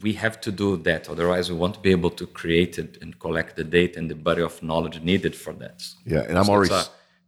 we 0.01 0.13
have 0.13 0.39
to 0.41 0.51
do 0.51 0.77
that. 0.77 1.09
Otherwise, 1.09 1.51
we 1.51 1.57
won't 1.57 1.81
be 1.81 1.91
able 1.91 2.11
to 2.11 2.25
create 2.27 2.77
it 2.77 2.97
and 3.01 3.19
collect 3.19 3.55
the 3.55 3.63
data 3.63 3.99
and 3.99 4.09
the 4.09 4.15
body 4.15 4.41
of 4.41 4.61
knowledge 4.63 5.01
needed 5.01 5.35
for 5.35 5.53
that. 5.53 5.83
Yeah, 6.05 6.19
and 6.29 6.37
I'm 6.37 6.45
so 6.45 6.53
already 6.53 6.73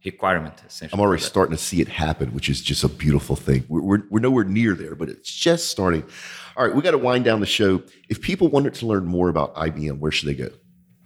requirement 0.04 0.62
essentially. 0.66 0.98
I'm 0.98 1.06
already 1.06 1.22
starting 1.22 1.56
to 1.56 1.62
see 1.62 1.80
it 1.80 1.88
happen, 1.88 2.32
which 2.32 2.48
is 2.48 2.60
just 2.60 2.84
a 2.84 2.88
beautiful 2.88 3.36
thing. 3.36 3.64
We're, 3.68 3.82
we're, 3.82 4.02
we're 4.10 4.20
nowhere 4.20 4.44
near 4.44 4.74
there, 4.74 4.94
but 4.94 5.08
it's 5.08 5.32
just 5.32 5.68
starting. 5.68 6.04
All 6.56 6.66
right, 6.66 6.74
we 6.74 6.82
got 6.82 6.90
to 6.92 6.98
wind 6.98 7.24
down 7.24 7.40
the 7.40 7.46
show. 7.46 7.82
If 8.08 8.20
people 8.20 8.48
wanted 8.48 8.74
to 8.74 8.86
learn 8.86 9.06
more 9.06 9.28
about 9.28 9.54
IBM, 9.54 9.98
where 9.98 10.12
should 10.12 10.28
they 10.28 10.34
go? 10.34 10.50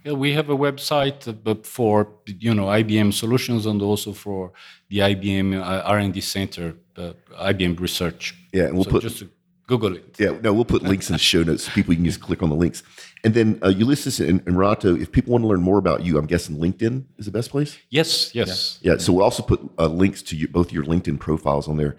Yeah, 0.03 0.13
we 0.13 0.33
have 0.33 0.49
a 0.49 0.57
website 0.57 1.27
uh, 1.27 1.55
for 1.63 2.07
you 2.25 2.53
know 2.53 2.65
IBM 2.65 3.13
solutions 3.13 3.65
and 3.65 3.81
also 3.81 4.13
for 4.13 4.53
the 4.89 4.99
IBM 4.99 5.59
uh, 5.59 5.81
R&D 5.85 6.21
Center, 6.21 6.75
uh, 6.95 7.13
IBM 7.41 7.79
Research. 7.79 8.35
Yeah, 8.53 8.65
and 8.65 8.75
we'll 8.75 8.85
so 8.85 8.91
put 8.91 9.01
just 9.03 9.23
Google 9.67 9.97
it. 9.97 10.15
Yeah, 10.17 10.31
no, 10.41 10.53
we'll 10.53 10.65
put 10.65 10.81
links 10.81 11.09
in 11.09 11.13
the 11.13 11.19
show 11.19 11.43
notes 11.43 11.63
so 11.63 11.71
people 11.73 11.93
can 11.93 12.05
just 12.05 12.21
click 12.21 12.41
on 12.41 12.49
the 12.49 12.55
links. 12.55 12.83
And 13.23 13.33
then 13.33 13.59
uh, 13.61 13.67
Ulisses 13.67 14.25
and, 14.25 14.41
and 14.45 14.57
Renato, 14.57 14.95
if 14.95 15.11
people 15.11 15.31
want 15.31 15.43
to 15.43 15.47
learn 15.47 15.61
more 15.61 15.77
about 15.77 16.03
you, 16.03 16.17
I'm 16.17 16.27
guessing 16.27 16.57
LinkedIn 16.57 17.05
is 17.17 17.25
the 17.25 17.31
best 17.31 17.49
place. 17.49 17.77
Yes, 17.89 18.33
yes. 18.33 18.79
Yeah, 18.81 18.93
yeah 18.93 18.97
so 18.99 19.13
we'll 19.13 19.23
also 19.23 19.43
put 19.43 19.59
uh, 19.79 19.87
links 19.87 20.21
to 20.23 20.35
you, 20.35 20.47
both 20.47 20.71
your 20.71 20.83
LinkedIn 20.83 21.19
profiles 21.19 21.67
on 21.67 21.77
there. 21.77 21.95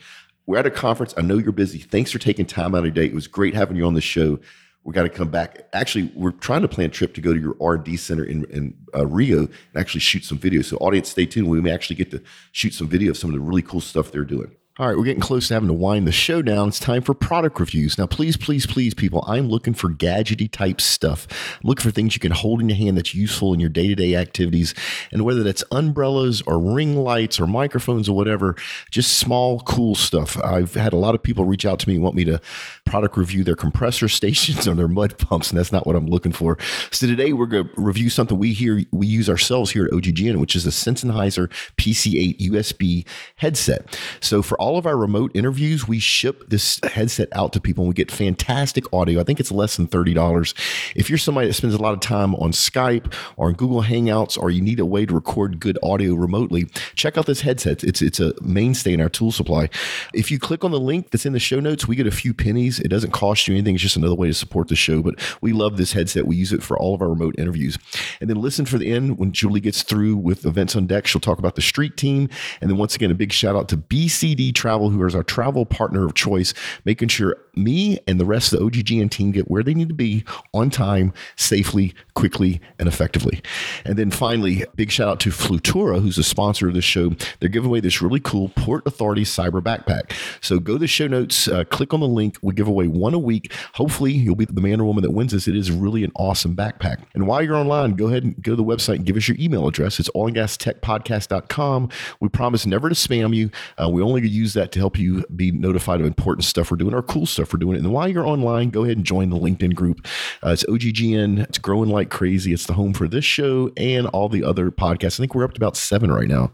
We're 0.47 0.59
at 0.59 0.67
a 0.67 0.71
conference. 0.71 1.15
I 1.17 1.23
know 1.23 1.37
you're 1.37 1.53
busy. 1.53 1.79
Thanks 1.79 2.11
for 2.11 2.19
taking 2.19 2.47
time 2.47 2.75
out 2.75 2.79
of 2.79 2.85
your 2.87 2.95
day. 2.95 3.05
It 3.05 3.15
was 3.15 3.27
great 3.27 3.55
having 3.55 3.77
you 3.77 3.85
on 3.85 3.95
the 3.95 4.01
show. 4.01 4.39
we 4.85 4.95
got 4.95 5.03
to 5.03 5.11
come 5.11 5.29
back. 5.29 5.69
Actually, 5.75 6.11
we're 6.15 6.31
trying 6.31 6.63
to 6.63 6.69
plan 6.69 6.87
a 6.87 6.93
trip 6.93 7.13
to 7.15 7.21
go 7.21 7.35
to 7.35 7.41
your 7.41 7.57
R 7.61 7.75
and 7.75 7.85
D 7.85 7.97
center 7.97 8.25
in, 8.25 8.45
in 8.45 8.75
uh, 8.95 9.07
Rio 9.07 9.41
and 9.41 9.51
actually 9.77 10.01
shoot 10.01 10.25
some 10.25 10.39
videos. 10.39 10.67
So, 10.67 10.79
audience, 10.79 11.11
stay 11.11 11.27
tuned. 11.27 11.49
We 11.49 11.61
may 11.61 11.73
actually 11.73 11.97
get 11.97 12.11
to 12.13 12.23
shoot 12.53 12.73
some 12.73 12.89
video 12.89 13.11
of 13.11 13.19
some 13.19 13.29
of 13.31 13.35
the 13.35 13.41
really 13.41 13.61
cool 13.61 13.83
stuff 13.83 14.11
they're 14.11 14.25
doing. 14.25 14.57
All 14.81 14.87
right, 14.87 14.97
we're 14.97 15.07
getting 15.07 15.21
close 15.21 15.49
to 15.49 15.55
having 15.55 15.67
to 15.67 15.73
wind 15.73 16.07
the 16.07 16.13
show 16.13 16.41
down. 16.41 16.69
It's 16.69 16.79
time 16.79 17.03
for 17.03 17.13
product 17.13 17.59
reviews. 17.59 17.99
Now, 17.99 18.07
please, 18.07 18.37
please, 18.37 18.65
please, 18.65 18.95
people, 18.95 19.25
I'm 19.27 19.49
looking 19.49 19.75
for 19.75 19.89
gadgety 19.89 20.49
type 20.49 20.81
stuff. 20.81 21.27
I'm 21.57 21.69
looking 21.69 21.83
for 21.83 21.91
things 21.91 22.15
you 22.15 22.21
can 22.21 22.31
hold 22.31 22.61
in 22.61 22.69
your 22.69 22.79
hand 22.79 22.97
that's 22.97 23.13
useful 23.13 23.53
in 23.53 23.59
your 23.59 23.71
day 23.71 23.89
to 23.89 23.97
day 23.97 24.15
activities. 24.15 24.77
And 25.11 25.25
whether 25.25 25.43
that's 25.43 25.65
umbrellas 25.73 26.43
or 26.43 26.61
ring 26.61 26.95
lights 26.95 27.41
or 27.41 27.49
microphones 27.49 28.09
or 28.09 28.15
whatever, 28.15 28.55
just 28.89 29.19
small, 29.19 29.59
cool 29.63 29.97
stuff. 29.97 30.39
I've 30.45 30.75
had 30.75 30.93
a 30.93 30.97
lot 30.97 31.17
of 31.17 31.25
people 31.25 31.45
reach 31.45 31.67
out 31.67 31.81
to 31.81 31.89
me 31.89 31.97
and 31.97 32.05
want 32.05 32.15
me 32.15 32.23
to 32.27 32.41
product 32.89 33.17
review 33.17 33.45
their 33.45 33.57
compressor 33.57 34.09
stations 34.21 34.67
or 34.67 34.75
their 34.75 34.89
mud 34.89 35.19
pumps, 35.19 35.51
and 35.51 35.59
that's 35.59 35.73
not 35.73 35.87
what 35.87 35.97
I'm 35.97 36.07
looking 36.07 36.33
for. 36.33 36.59
So 36.91 37.07
today 37.07 37.33
we're 37.33 37.47
going 37.47 37.69
to 37.69 37.71
review 37.77 38.11
something 38.11 38.39
we 38.39 38.53
hear 38.53 38.83
we 38.91 39.07
use 39.07 39.29
ourselves 39.29 39.71
here 39.71 39.85
at 39.85 39.91
OGGN, 39.93 40.37
which 40.37 40.57
is 40.57 40.67
a 40.67 40.71
Sennheiser 40.71 41.49
PC8 41.77 42.39
USB 42.39 43.07
headset. 43.37 43.99
So 44.21 44.43
for 44.43 44.59
all 44.61 44.79
of 44.79 44.87
our 44.87 44.97
remote 44.97 45.31
interviews, 45.35 45.87
we 45.87 45.99
ship 45.99 46.49
this 46.49 46.81
headset 46.85 47.29
out 47.33 47.53
to 47.53 47.61
people 47.61 47.85
and 47.85 47.89
we 47.89 47.95
get 47.95 48.11
fantastic 48.11 48.85
audio. 48.93 49.21
I 49.21 49.25
think 49.25 49.41
it's 49.41 49.53
less 49.53 49.77
than 49.77 49.87
$30. 49.87 50.55
If 50.97 51.09
you're 51.09 51.19
somebody 51.19 51.49
that 51.49 51.55
spends 51.55 51.75
a 51.75 51.83
lot 51.83 51.95
of 51.95 52.01
time 52.01 52.35
on 52.37 52.53
Skype 52.53 53.13
or 53.37 53.53
Google 53.53 53.83
Hangouts 53.83 54.39
or 54.39 54.51
you 54.51 54.61
need 54.61 54.81
a 54.81 54.87
way 54.87 55.07
to 55.07 55.15
record 55.15 55.61
good 55.61 55.79
audio 55.83 56.15
remotely, 56.15 56.65
check 56.95 57.19
out 57.19 57.27
this 57.27 57.43
headset. 57.43 57.85
It's 57.85 58.03
it's 58.03 58.21
a 58.21 58.35
mainstay 58.43 58.93
in 58.93 59.01
our 59.01 59.09
tool 59.09 59.33
supply. 59.33 59.69
If 60.15 60.31
you 60.31 60.39
click 60.39 60.65
on 60.65 60.71
the 60.71 60.81
link 60.81 61.11
that's 61.11 61.27
in 61.27 61.33
the 61.33 61.39
show 61.39 61.61
notes, 61.61 61.87
we 61.87 61.97
get 61.97 62.07
a 62.07 62.13
few 62.13 62.33
pennies. 62.35 62.78
It 62.81 62.89
doesn't 62.89 63.13
cost 63.13 63.49
you 63.49 63.55
anything. 63.55 63.75
It's 63.75 63.83
just 63.83 63.97
another 63.97 64.15
way 64.15 64.29
to 64.29 64.35
support 64.35 64.69
the 64.69 64.77
show, 64.77 65.03
but 65.03 65.15
we 65.41 65.53
love 65.53 65.77
this 65.77 65.93
headset. 65.93 66.27
We 66.27 66.37
use 66.37 66.53
it 66.53 66.63
for 66.63 66.79
all 66.79 66.95
of 66.95 67.03
our 67.03 67.09
remote 67.09 67.35
interviews. 67.39 67.79
And 68.21 68.29
then 68.29 68.41
listen 68.41 68.67
for 68.67 68.79
the 68.79 68.91
end 68.91 69.19
when 69.19 69.33
Julie 69.33 69.61
gets 69.61 69.83
through 69.83 70.17
with 70.17 70.47
events 70.47 70.77
on 70.77 70.87
deck. 70.87 71.07
She'll 71.07 71.21
talk 71.21 71.39
about 71.39 71.55
the 71.55 71.63
street 71.63 71.97
team. 71.97 72.29
And 72.61 72.71
then 72.71 72.77
once 72.77 72.95
again, 72.95 73.11
a 73.11 73.15
big 73.15 73.33
shout 73.33 73.57
out 73.57 73.69
to 73.71 73.77
BCD 73.77 74.55
Travel, 74.55 74.91
who 74.91 75.05
is 75.05 75.15
our 75.15 75.23
travel 75.23 75.67
partner 75.67 76.05
of 76.05 76.15
choice, 76.15 76.55
making 76.85 77.09
sure 77.09 77.37
me 77.55 77.99
and 78.07 78.21
the 78.21 78.25
rest 78.25 78.53
of 78.53 78.61
the 78.61 78.65
OGGN 78.65 79.11
team 79.11 79.33
get 79.33 79.51
where 79.51 79.63
they 79.63 79.75
need 79.75 79.89
to 79.89 79.95
be 79.95 80.25
on 80.55 80.71
time, 80.71 81.13
safely, 81.37 81.95
quickly, 82.15 82.61
and 82.79 82.89
effectively. 82.89 83.43
And 83.85 83.97
then 83.97 84.11
finally, 84.11 84.65
big 84.77 84.91
shout 84.91 85.09
out 85.09 85.21
to 85.21 85.31
Flutura, 85.31 86.01
who's 86.01 86.19
a 86.19 86.23
sponsor 86.23 86.69
of 86.69 86.75
the 86.75 86.83
show. 86.83 87.13
They're 87.41 87.49
giving 87.49 87.69
away 87.69 87.81
this 87.81 88.01
really 88.01 88.21
cool 88.21 88.51
Port 88.51 88.87
Authority 88.87 89.25
cyber 89.25 89.61
backpack. 89.61 90.13
So 90.41 90.59
go 90.59 90.75
to 90.75 90.79
the 90.79 90.87
show 90.87 91.07
notes, 91.07 91.49
uh, 91.49 91.65
click 91.65 91.93
on 91.93 92.01
the 92.01 92.09
link. 92.09 92.37
We 92.43 92.55
give 92.55 92.68
away 92.69 92.89
one 92.89 93.15
a 93.15 93.19
week. 93.19 93.53
Hopefully, 93.75 94.13
you'll 94.13 94.35
be 94.35 94.45
the 94.45 94.61
man 94.61 94.81
or 94.81 94.85
woman 94.85 95.03
that 95.03 95.13
wins 95.13 95.33
this. 95.33 95.47
It 95.47 95.57
is 95.57 95.71
really 95.71 96.05
an 96.05 96.13
awesome 96.17 96.57
backpack. 96.57 97.05
And 97.15 97.27
while 97.27 97.43
you're 97.43 97.57
online, 97.57 97.93
go 97.93 98.09
ahead 98.09 98.25
and 98.25 98.43
go 98.43 98.53
to 98.53 98.57
the 98.57 98.65
website 98.65 98.97
and 98.97 99.07
give 99.07 99.17
us 99.17 99.29
your 99.29 99.37
email 99.39 99.69
address. 99.69 100.01
It's 100.01 100.11
oilandgastechpodcast.com. 100.11 101.89
We 102.21 102.29
promise 102.29 102.67
never 102.67 102.89
to 102.89 102.95
spam 102.95 103.35
you. 103.35 103.51
Uh, 103.81 103.89
we 103.89 104.03
only 104.03 104.27
use 104.29 104.55
that 104.55 104.73
to 104.73 104.81
help 104.81 104.89
help 104.89 104.99
you 104.99 105.23
be 105.37 105.51
notified 105.51 106.01
of 106.01 106.07
important 106.07 106.45
stuff 106.45 106.71
we're 106.71 106.79
doing, 106.79 106.95
our 106.95 107.03
cool 107.03 107.27
stuff 107.27 107.53
we're 107.53 107.59
doing. 107.59 107.77
And 107.77 107.93
while 107.93 108.09
you're 108.09 108.27
online, 108.27 108.71
go 108.71 108.85
ahead 108.85 108.97
and 108.97 109.05
join 109.05 109.29
the 109.29 109.37
LinkedIn 109.37 109.75
group. 109.75 110.07
Uh, 110.43 110.51
it's 110.51 110.65
OGGN. 110.65 111.41
It's 111.41 111.59
growing 111.59 111.91
like 111.91 112.09
crazy. 112.09 112.55
It's 112.55 112.65
the 112.65 112.73
home 112.73 112.95
for 112.95 113.07
this 113.07 113.27
show 113.27 113.71
and 113.77 114.07
all 114.07 114.31
the 114.31 114.43
other 114.43 114.71
podcasts. 114.71 115.21
I 115.21 115.23
think 115.23 115.35
we're 115.35 115.45
up 115.45 115.53
to 115.53 115.59
about 115.59 115.77
seven 115.77 116.11
right 116.11 116.27
now. 116.27 116.53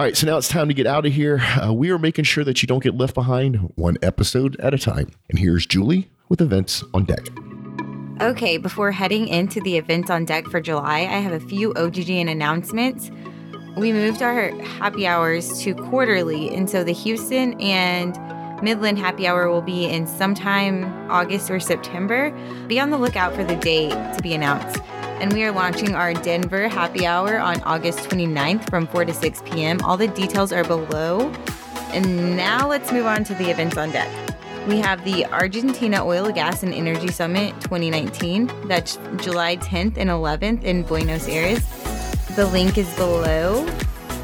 All 0.00 0.06
right, 0.06 0.16
so 0.16 0.26
now 0.26 0.38
it's 0.38 0.48
time 0.48 0.68
to 0.68 0.72
get 0.72 0.86
out 0.86 1.04
of 1.04 1.12
here. 1.12 1.42
Uh, 1.62 1.74
we 1.74 1.90
are 1.90 1.98
making 1.98 2.24
sure 2.24 2.42
that 2.44 2.62
you 2.62 2.66
don't 2.66 2.82
get 2.82 2.96
left 2.96 3.12
behind 3.12 3.70
one 3.74 3.98
episode 4.00 4.58
at 4.58 4.72
a 4.72 4.78
time. 4.78 5.10
And 5.28 5.38
here's 5.38 5.66
Julie 5.66 6.10
with 6.30 6.40
events 6.40 6.82
on 6.94 7.04
deck. 7.04 7.28
Okay, 8.18 8.56
before 8.56 8.92
heading 8.92 9.28
into 9.28 9.60
the 9.60 9.76
events 9.76 10.08
on 10.08 10.24
deck 10.24 10.46
for 10.46 10.58
July, 10.58 11.00
I 11.00 11.18
have 11.18 11.34
a 11.34 11.40
few 11.46 11.74
OGGN 11.74 12.30
announcements 12.30 13.10
we 13.76 13.92
moved 13.92 14.22
our 14.22 14.50
happy 14.62 15.06
hours 15.06 15.60
to 15.64 15.74
quarterly. 15.74 16.48
And 16.48 16.70
so 16.70 16.82
the 16.82 16.94
Houston 16.94 17.60
and 17.60 18.18
Midland 18.62 18.98
happy 18.98 19.26
hour 19.26 19.50
will 19.50 19.60
be 19.60 19.84
in 19.84 20.06
sometime 20.06 21.10
August 21.10 21.50
or 21.50 21.60
September. 21.60 22.30
Be 22.68 22.80
on 22.80 22.88
the 22.88 22.96
lookout 22.96 23.34
for 23.34 23.44
the 23.44 23.56
date 23.56 23.90
to 23.90 24.20
be 24.22 24.32
announced. 24.32 24.80
And 25.20 25.34
we 25.34 25.44
are 25.44 25.52
launching 25.52 25.94
our 25.94 26.14
Denver 26.14 26.66
happy 26.66 27.06
hour 27.06 27.38
on 27.38 27.60
August 27.64 27.98
29th 28.08 28.70
from 28.70 28.86
4 28.86 29.04
to 29.04 29.12
6 29.12 29.42
p.m. 29.44 29.78
All 29.82 29.98
the 29.98 30.08
details 30.08 30.50
are 30.50 30.64
below. 30.64 31.30
And 31.92 32.38
now 32.38 32.66
let's 32.66 32.90
move 32.90 33.04
on 33.04 33.24
to 33.24 33.34
the 33.34 33.50
events 33.50 33.76
on 33.76 33.90
deck. 33.90 34.08
We 34.66 34.78
have 34.78 35.04
the 35.04 35.26
Argentina 35.26 36.02
Oil, 36.02 36.32
Gas, 36.32 36.62
and 36.62 36.72
Energy 36.72 37.08
Summit 37.08 37.52
2019. 37.60 38.50
That's 38.66 38.98
July 39.16 39.58
10th 39.58 39.98
and 39.98 40.08
11th 40.08 40.62
in 40.64 40.84
Buenos 40.84 41.28
Aires. 41.28 41.64
The 42.34 42.46
link 42.46 42.78
is 42.78 42.88
below. 42.96 43.66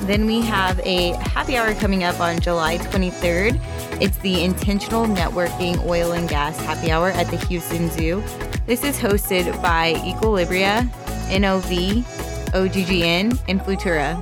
Then 0.02 0.24
we 0.24 0.40
have 0.42 0.80
a 0.80 1.12
happy 1.28 1.56
hour 1.56 1.74
coming 1.74 2.04
up 2.04 2.20
on 2.20 2.40
July 2.40 2.78
23rd. 2.78 3.60
It's 4.00 4.16
the 4.18 4.44
Intentional 4.44 5.06
Networking 5.06 5.84
Oil 5.86 6.12
and 6.12 6.28
Gas 6.28 6.58
Happy 6.58 6.90
Hour 6.90 7.08
at 7.10 7.30
the 7.30 7.36
Houston 7.46 7.90
Zoo. 7.90 8.22
This 8.66 8.82
is 8.82 8.98
hosted 8.98 9.62
by 9.62 9.92
Equilibria, 9.94 10.90
NOV, 11.30 12.04
OGGN, 12.52 13.38
and 13.46 13.60
Flutura. 13.60 14.20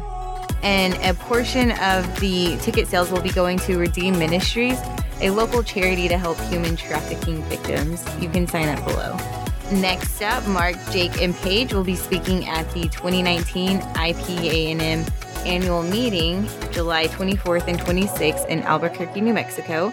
And 0.63 0.93
a 0.97 1.15
portion 1.15 1.71
of 1.71 2.21
the 2.21 2.59
ticket 2.61 2.87
sales 2.87 3.11
will 3.11 3.23
be 3.23 3.31
going 3.31 3.59
to 3.61 3.79
Redeem 3.79 4.19
Ministries, 4.19 4.79
a 5.23 5.31
local 5.31 5.63
charity 5.63 6.09
to 6.09 6.19
help 6.19 6.39
human 6.51 6.77
trafficking 6.77 7.43
victims. 7.45 8.05
You 8.21 8.29
can 8.29 8.47
sign 8.47 8.69
up 8.69 8.85
below. 8.85 9.17
Next 9.81 10.21
up, 10.21 10.47
Mark, 10.47 10.77
Jake, 10.91 11.23
and 11.23 11.35
Paige 11.37 11.73
will 11.73 11.83
be 11.83 11.97
speaking 11.97 12.47
at 12.47 12.71
the 12.75 12.83
2019 12.83 13.81
IPANM 13.81 15.11
annual 15.47 15.83
meeting, 15.83 16.47
July 16.71 17.07
24th 17.07 17.67
and 17.67 17.79
26th 17.79 18.47
in 18.49 18.61
Albuquerque, 18.65 19.23
New 19.23 19.33
Mexico. 19.33 19.91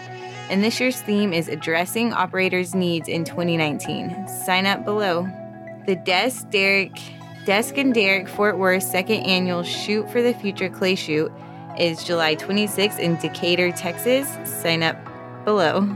And 0.50 0.62
this 0.62 0.78
year's 0.80 1.00
theme 1.00 1.32
is 1.32 1.48
Addressing 1.48 2.12
Operators' 2.12 2.74
Needs 2.74 3.08
in 3.08 3.24
2019. 3.24 4.28
Sign 4.28 4.66
up 4.66 4.84
below. 4.84 5.28
The 5.86 5.96
Desk, 5.96 6.48
Derrick, 6.50 6.92
Desk 7.44 7.76
and 7.76 7.92
Derrick 7.92 8.28
Fort 8.28 8.58
Worth 8.58 8.82
second 8.82 9.24
annual 9.24 9.62
Shoot 9.62 10.10
for 10.10 10.22
the 10.22 10.34
Future 10.34 10.68
Clay 10.68 10.94
Shoot 10.94 11.32
is 11.78 12.04
July 12.04 12.36
26th 12.36 12.98
in 12.98 13.16
Decatur, 13.16 13.72
Texas. 13.72 14.28
Sign 14.44 14.82
up 14.82 14.96
below. 15.44 15.88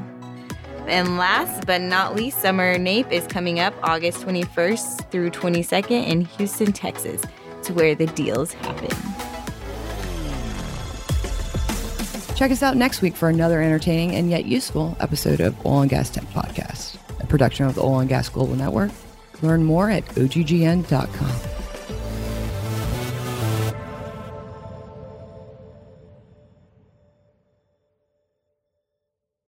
And 0.87 1.18
last 1.18 1.66
but 1.66 1.80
not 1.80 2.14
least, 2.14 2.40
Summer 2.40 2.78
NAPE 2.78 3.11
is 3.12 3.26
coming 3.26 3.61
up 3.61 3.74
August 3.82 4.18
21st 4.18 5.11
through 5.11 5.30
22nd 5.30 6.06
in 6.06 6.20
Houston, 6.22 6.72
Texas. 6.72 7.22
It's 7.59 7.70
where 7.70 7.94
the 7.94 8.06
deals 8.06 8.52
happen. 8.52 9.36
Check 12.37 12.51
us 12.51 12.62
out 12.62 12.77
next 12.77 13.01
week 13.01 13.16
for 13.16 13.31
another 13.31 13.62
entertaining 13.62 14.14
and 14.14 14.31
yet 14.31 14.44
useful 14.44 14.94
episode 15.01 15.40
of 15.40 15.57
Oil 15.64 15.81
and 15.81 15.90
Gas 15.90 16.11
Tech 16.11 16.25
Podcast, 16.35 16.96
a 17.18 17.27
production 17.27 17.64
of 17.64 17.75
the 17.75 17.83
Oil 17.83 18.01
and 18.01 18.11
Gas 18.11 18.29
Global 18.29 18.55
Network. 18.55 18.90
Learn 19.40 19.64
more 19.64 19.88
at 19.88 20.05
oggn.com. 20.05 21.55